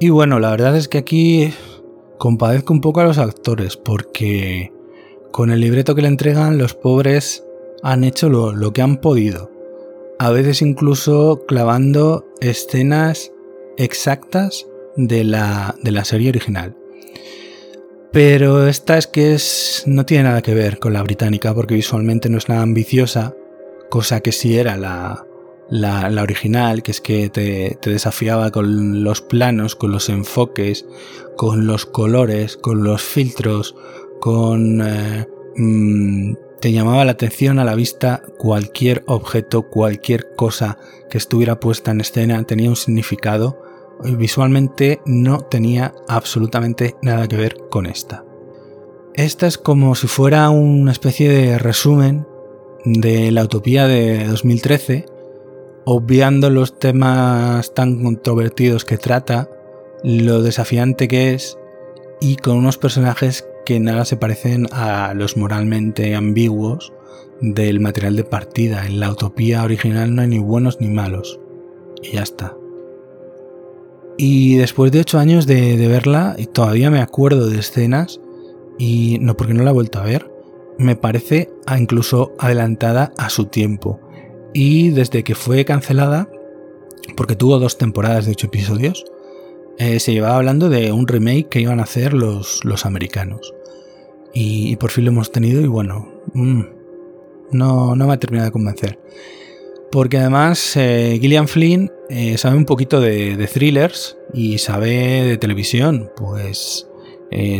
[0.00, 1.52] Y bueno, la verdad es que aquí
[2.18, 4.72] compadezco un poco a los actores porque
[5.30, 7.44] con el libreto que le entregan los pobres
[7.82, 9.50] han hecho lo, que han podido.
[10.18, 13.32] A veces incluso clavando escenas
[13.76, 14.66] exactas
[14.96, 16.76] de la, de la serie original.
[18.12, 22.28] Pero esta es que es, no tiene nada que ver con la británica porque visualmente
[22.28, 23.34] no es nada ambiciosa,
[23.88, 25.26] cosa que sí era la,
[25.72, 30.84] la, original, que es que te, desafiaba con los planos, con los enfoques,
[31.36, 33.74] con los colores, con los filtros,
[34.20, 34.82] con...
[34.82, 40.78] Eh, mm, te llamaba la atención a la vista cualquier objeto, cualquier cosa
[41.10, 43.58] que estuviera puesta en escena, tenía un significado
[44.16, 48.24] visualmente no tenía absolutamente nada que ver con esta.
[49.14, 52.26] Esta es como si fuera una especie de resumen
[52.84, 55.06] de la utopía de 2013
[55.84, 59.48] obviando los temas tan controvertidos que trata,
[60.04, 61.58] lo desafiante que es
[62.20, 66.92] y con unos personajes que nada se parecen a los moralmente ambiguos
[67.40, 68.86] del material de partida.
[68.86, 71.40] En la utopía original no hay ni buenos ni malos.
[72.02, 72.56] Y ya está.
[74.16, 78.20] Y después de ocho años de, verla, y todavía me acuerdo de escenas,
[78.78, 80.30] y no porque no la he vuelto a ver,
[80.78, 84.00] me parece incluso adelantada a su tiempo.
[84.52, 86.28] Y desde que fue cancelada,
[87.16, 89.04] porque tuvo dos temporadas de ocho episodios,
[89.78, 93.54] eh, se llevaba hablando de un remake que iban a hacer los, los americanos.
[94.34, 96.62] Y, por fin lo hemos tenido y bueno, mm,
[97.50, 98.98] no, no me ha terminado de convencer.
[99.90, 104.90] Porque además eh, Gillian Flynn eh, sabe un poquito de, thrillers y sabe
[105.24, 106.10] de televisión.
[106.16, 106.88] Pues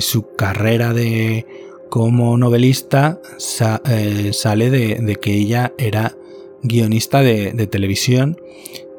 [0.00, 1.46] su carrera de
[1.92, 6.16] como novelista sale de, que ella era
[6.62, 8.36] guionista de, televisión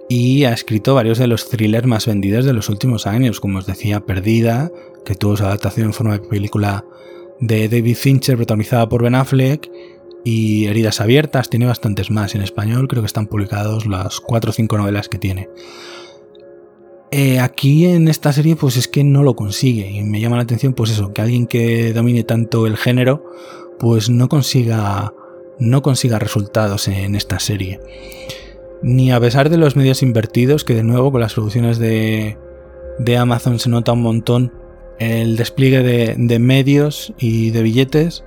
[0.09, 3.65] y ha escrito varios de los thrillers más vendidos de los últimos años, como os
[3.65, 4.71] decía, Perdida,
[5.05, 6.85] que tuvo su adaptación en forma de película
[7.39, 9.69] de David Fincher protagonizada por Ben Affleck,
[10.25, 14.53] y Heridas Abiertas, tiene bastantes más en español, creo que están publicados las 4 o
[14.53, 15.49] 5 novelas que tiene.
[17.11, 20.43] Eh, aquí en esta serie pues es que no lo consigue y me llama la
[20.43, 23.23] atención pues eso, que alguien que domine tanto el género
[23.77, 25.13] pues no consiga
[25.59, 27.79] no consiga resultados en esta serie.
[28.81, 32.37] Ni a pesar de los medios invertidos, que de nuevo con las producciones de,
[33.17, 34.53] Amazon se nota un montón
[34.99, 35.81] el despliegue
[36.17, 38.23] de, medios y de billetes,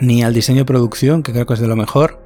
[0.00, 2.20] ni al diseño de producción, que creo que es de lo mejor,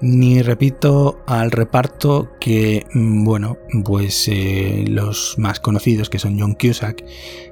[0.00, 6.54] ni repito al reparto que, mm, bueno, pues eh, los más conocidos que son John
[6.54, 7.04] Cusack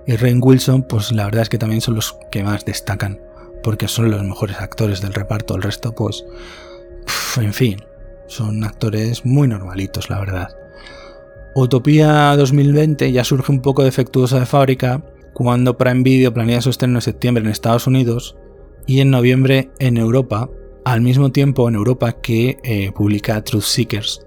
[0.07, 3.21] y Rain Wilson, pues la verdad es que también son los que más destacan
[3.63, 5.57] porque son los mejores actores del reparto.
[5.57, 6.25] El resto, pues,
[7.41, 7.83] en fin,
[8.27, 10.49] son actores muy normalitos, la verdad.
[11.55, 15.03] Utopía 2020 ya surge un poco defectuosa de fábrica
[15.33, 18.37] cuando Prime Video planea su estreno en septiembre en Estados Unidos
[18.87, 20.51] y en noviembre en Europa,
[20.85, 24.27] al mismo tiempo en Europa que eh, publica Truth Seekers,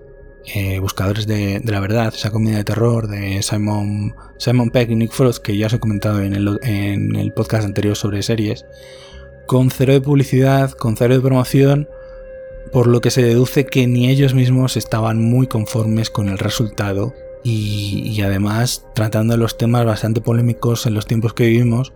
[0.54, 5.12] eh, Buscadores de, la Verdad, esa comedia de terror de Simon, Simon Peck y Nick
[5.12, 8.66] Frost, que ya os he comentado en el, en el podcast anterior sobre series,
[9.46, 11.88] con cero de publicidad, con cero de promoción,
[12.72, 17.14] por lo que se deduce que ni ellos mismos estaban muy conformes con el resultado
[17.44, 21.94] y, además tratando los temas bastante polémicos en los tiempos que vivimos,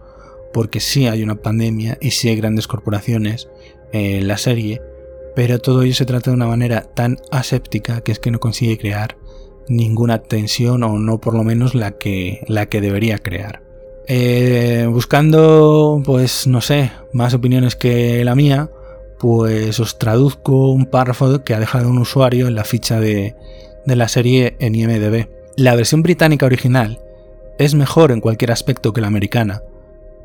[0.54, 3.50] porque sí hay una pandemia y sí hay grandes corporaciones
[3.92, 4.82] en la serie,
[5.36, 8.78] pero todo ello se trata de una manera tan aséptica que es que no consigue
[8.78, 9.18] crear
[9.68, 13.65] ninguna tensión o no por lo menos la que, la que debería crear.
[14.08, 18.70] Eh, buscando, pues no sé, más opiniones que la mía,
[19.20, 23.36] pues os traduzco un párrafo que ha dejado un usuario en la ficha de,
[23.86, 25.28] de la serie en IMDB.
[25.58, 27.02] La versión británica original
[27.58, 29.64] es mejor en cualquier aspecto que la americana,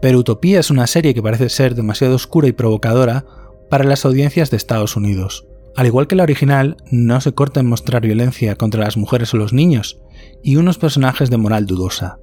[0.02, 3.24] pero Utopía es una serie que parece ser demasiado oscura y provocadora
[3.70, 5.46] para las audiencias de Estados Unidos.
[5.76, 9.36] Al igual que la original, no se corta en mostrar violencia contra las mujeres o
[9.36, 10.00] los niños,
[10.42, 12.18] y unos personajes de moral dudosa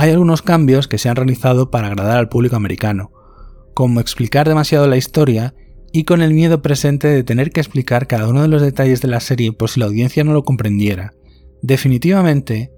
[0.00, 3.12] hay algunos cambios que se han realizado para agradar al público americano,
[3.74, 5.54] como explicar demasiado la historia
[5.92, 9.08] y con el miedo presente de tener que explicar cada uno de los detalles de
[9.08, 11.12] la serie por si la audiencia no lo comprendiera.
[11.60, 12.72] Definitivamente,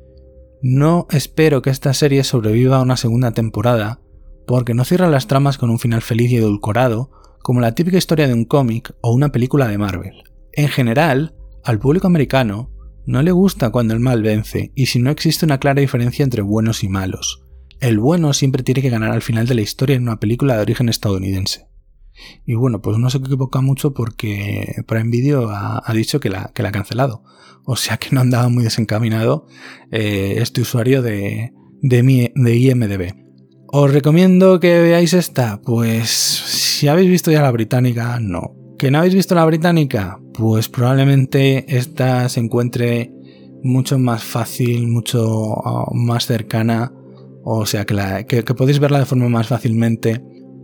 [0.62, 4.01] no espero que esta serie sobreviva a una segunda temporada,
[4.45, 8.27] porque no cierra las tramas con un final feliz y edulcorado, como la típica historia
[8.27, 10.25] de un cómic o una película de Marvel.
[10.55, 12.73] En general, al público americano
[13.07, 16.42] no le gusta cuando el mal vence, y si no existe una clara diferencia entre
[16.42, 17.44] buenos y malos.
[17.80, 20.62] El bueno siempre tiene que ganar al final de la historia en una película de
[20.62, 21.66] origen estadounidense.
[22.46, 26.62] Y bueno, pues no se equivoca mucho porque Prime Video ha, dicho que la, que
[26.62, 27.24] la ha cancelado.
[27.64, 29.46] O sea que no andaba muy desencaminado
[29.90, 33.14] eh, este usuario de, de, de IMDB.
[33.68, 35.61] ¿Os recomiendo que veáis esta?
[35.62, 38.62] Pues si habéis visto ya la británica, no.
[38.83, 40.18] ¿Que no habéis visto la británica?
[40.35, 43.12] Pues probablemente esta se encuentre
[43.62, 46.93] mucho más fácil, mucho ah, más cercana,
[47.45, 50.20] o sea que, que podéis verla de forma más fácilmente.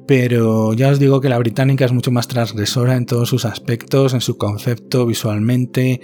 [0.09, 4.15] Pero ya os digo que la británica es mucho más transgresora en todos sus aspectos,
[4.15, 6.01] en su concepto, visualmente,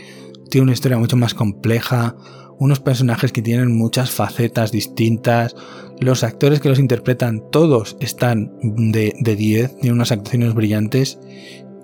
[0.48, 2.14] tiene una historia mucho más compleja,
[2.60, 5.56] unos personajes que tienen muchas facetas distintas,
[5.98, 11.18] los actores que los interpretan todos están de, 10, tienen unas actuaciones brillantes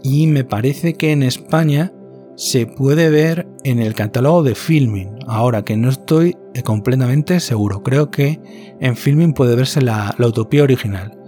[0.02, 1.92] y me parece que en España
[2.36, 8.10] se puede ver en el catálogo de Filming, ahora que no estoy completamente seguro, creo
[8.10, 8.40] que
[8.80, 11.20] en Filming puede verse la utopía original.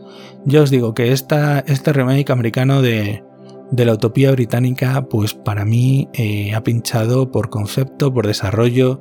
[0.45, 3.23] Yo os digo que esta, este remake americano de,
[3.71, 9.01] la utopía británica, pues para mí eh, ha pinchado por concepto, por desarrollo,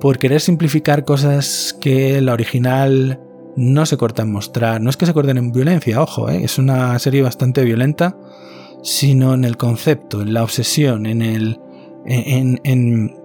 [0.00, 3.20] por querer simplificar cosas que la original
[3.56, 4.80] no se corta en mostrar.
[4.80, 8.16] No es que se corten en violencia, ojo, eh, es una serie bastante violenta,
[8.82, 11.60] sino en el concepto, en la obsesión, en, el,
[12.06, 13.16] en, en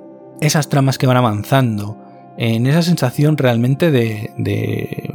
[0.42, 1.98] esas tramas que van avanzando,
[2.38, 5.10] en esa sensación realmente de, de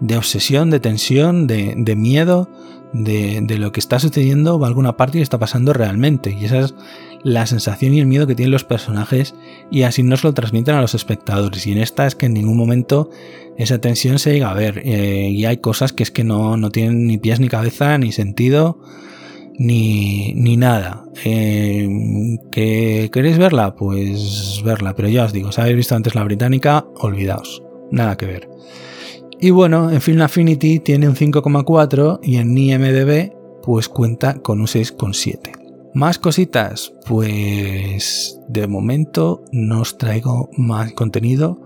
[0.00, 2.48] de obsesión, de tensión, de, miedo,
[2.92, 6.36] de, lo que está sucediendo a alguna parte y está pasando realmente.
[6.38, 6.74] Y esa es
[7.24, 9.34] la sensación y el miedo que tienen los personajes
[9.70, 11.66] y así nos lo transmiten a los espectadores.
[11.66, 13.10] Y en esta es que en ningún momento
[13.56, 14.82] esa tensión se llega a ver.
[14.84, 18.12] Eh, y hay cosas que es que no, no, tienen ni pies ni cabeza, ni
[18.12, 18.78] sentido,
[19.58, 21.04] ni, ni nada.
[21.24, 21.88] Eh,
[22.50, 23.74] ¿Que queréis verla?
[23.74, 24.94] Pues verla.
[24.94, 27.62] Pero ya os digo, si habéis visto antes la británica, olvidaos.
[27.90, 28.48] Nada que ver.
[29.40, 33.32] Y bueno, en Film Affinity tiene un 5,4 y en IMDB
[33.62, 35.52] pues cuenta con un 6,7.
[35.94, 41.60] Más cositas, pues de momento no os traigo más contenido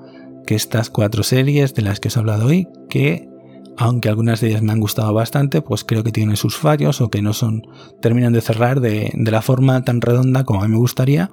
[0.47, 3.29] que estas cuatro series de las que os he hablado hoy, que
[3.77, 7.11] aunque algunas de ellas me han gustado bastante, pues creo que tienen sus fallos o
[7.11, 7.63] que no son
[8.01, 11.31] terminan de cerrar de, la forma tan redonda como a mí me gustaría,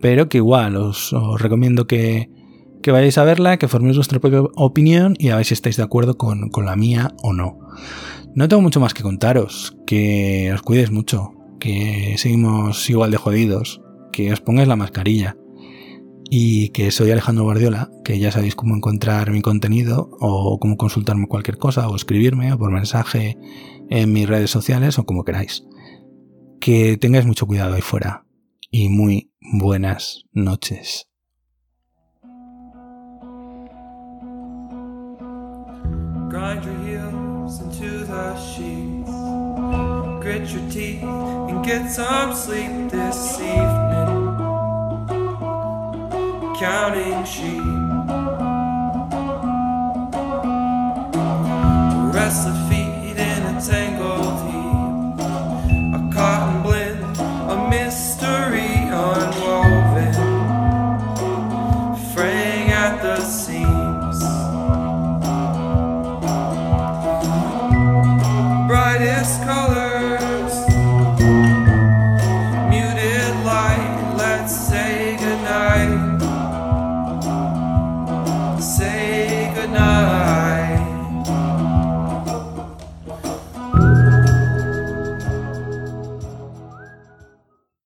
[0.00, 2.30] pero que igual os recomiendo que,
[2.82, 5.82] que vayáis a verla, que forméis vuestra propia opinión y a ver si estáis de
[5.82, 7.58] acuerdo con, la mía o no.
[8.34, 13.80] No tengo mucho más que contaros, que os cuides mucho, que seguimos igual de jodidos,
[14.12, 15.36] que os pongáis la mascarilla
[16.30, 21.26] y que soy Alejandro Guardiola, que ya sabéis cómo encontrar mi contenido o cómo consultarme
[21.26, 23.36] cualquier cosa o escribirme o por mensaje
[23.88, 25.64] en mis redes sociales o como queráis.
[26.60, 28.26] Que tengáis mucho cuidado ahí fuera
[28.70, 31.08] y muy buenas noches.
[36.30, 39.10] Grind your heels into the sheets.
[40.22, 41.30] Grit your teeth
[41.64, 43.89] get some sleep this evening.
[46.60, 47.62] counting sheep.
[52.14, 54.29] Restless feet in a tangle.